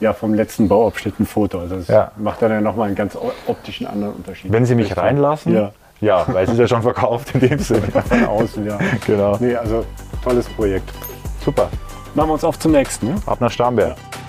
ja, 0.00 0.12
vom 0.12 0.34
letzten 0.34 0.68
Bauabschnitt 0.68 1.18
ein 1.20 1.26
Foto. 1.26 1.60
Also 1.60 1.76
das 1.76 1.88
ja. 1.88 2.12
macht 2.16 2.42
dann 2.42 2.50
ja 2.50 2.60
nochmal 2.60 2.86
einen 2.86 2.96
ganz 2.96 3.16
optischen 3.46 3.86
anderen 3.86 4.14
Unterschied. 4.14 4.52
Wenn 4.52 4.64
Sie 4.64 4.74
mich 4.74 4.96
reinlassen? 4.96 5.54
Ja. 5.54 5.72
Ja, 6.00 6.24
weil 6.28 6.44
es 6.44 6.52
ist 6.52 6.58
ja 6.58 6.68
schon 6.68 6.82
verkauft 6.82 7.34
in 7.34 7.40
dem 7.40 7.58
Sinne. 7.58 7.82
Von 8.08 8.24
außen, 8.24 8.64
ja. 8.64 8.78
Genau. 9.06 9.36
Nee, 9.40 9.56
also 9.56 9.84
tolles 10.22 10.48
Projekt. 10.48 10.88
Super. 11.44 11.68
Machen 12.14 12.28
wir 12.28 12.34
uns 12.34 12.44
auf 12.44 12.58
zum 12.58 12.72
nächsten. 12.72 13.08
Ne? 13.08 13.14
Ab 13.26 13.40
nach 13.40 13.50
Starnberg. 13.50 13.96
Ja. 13.96 14.27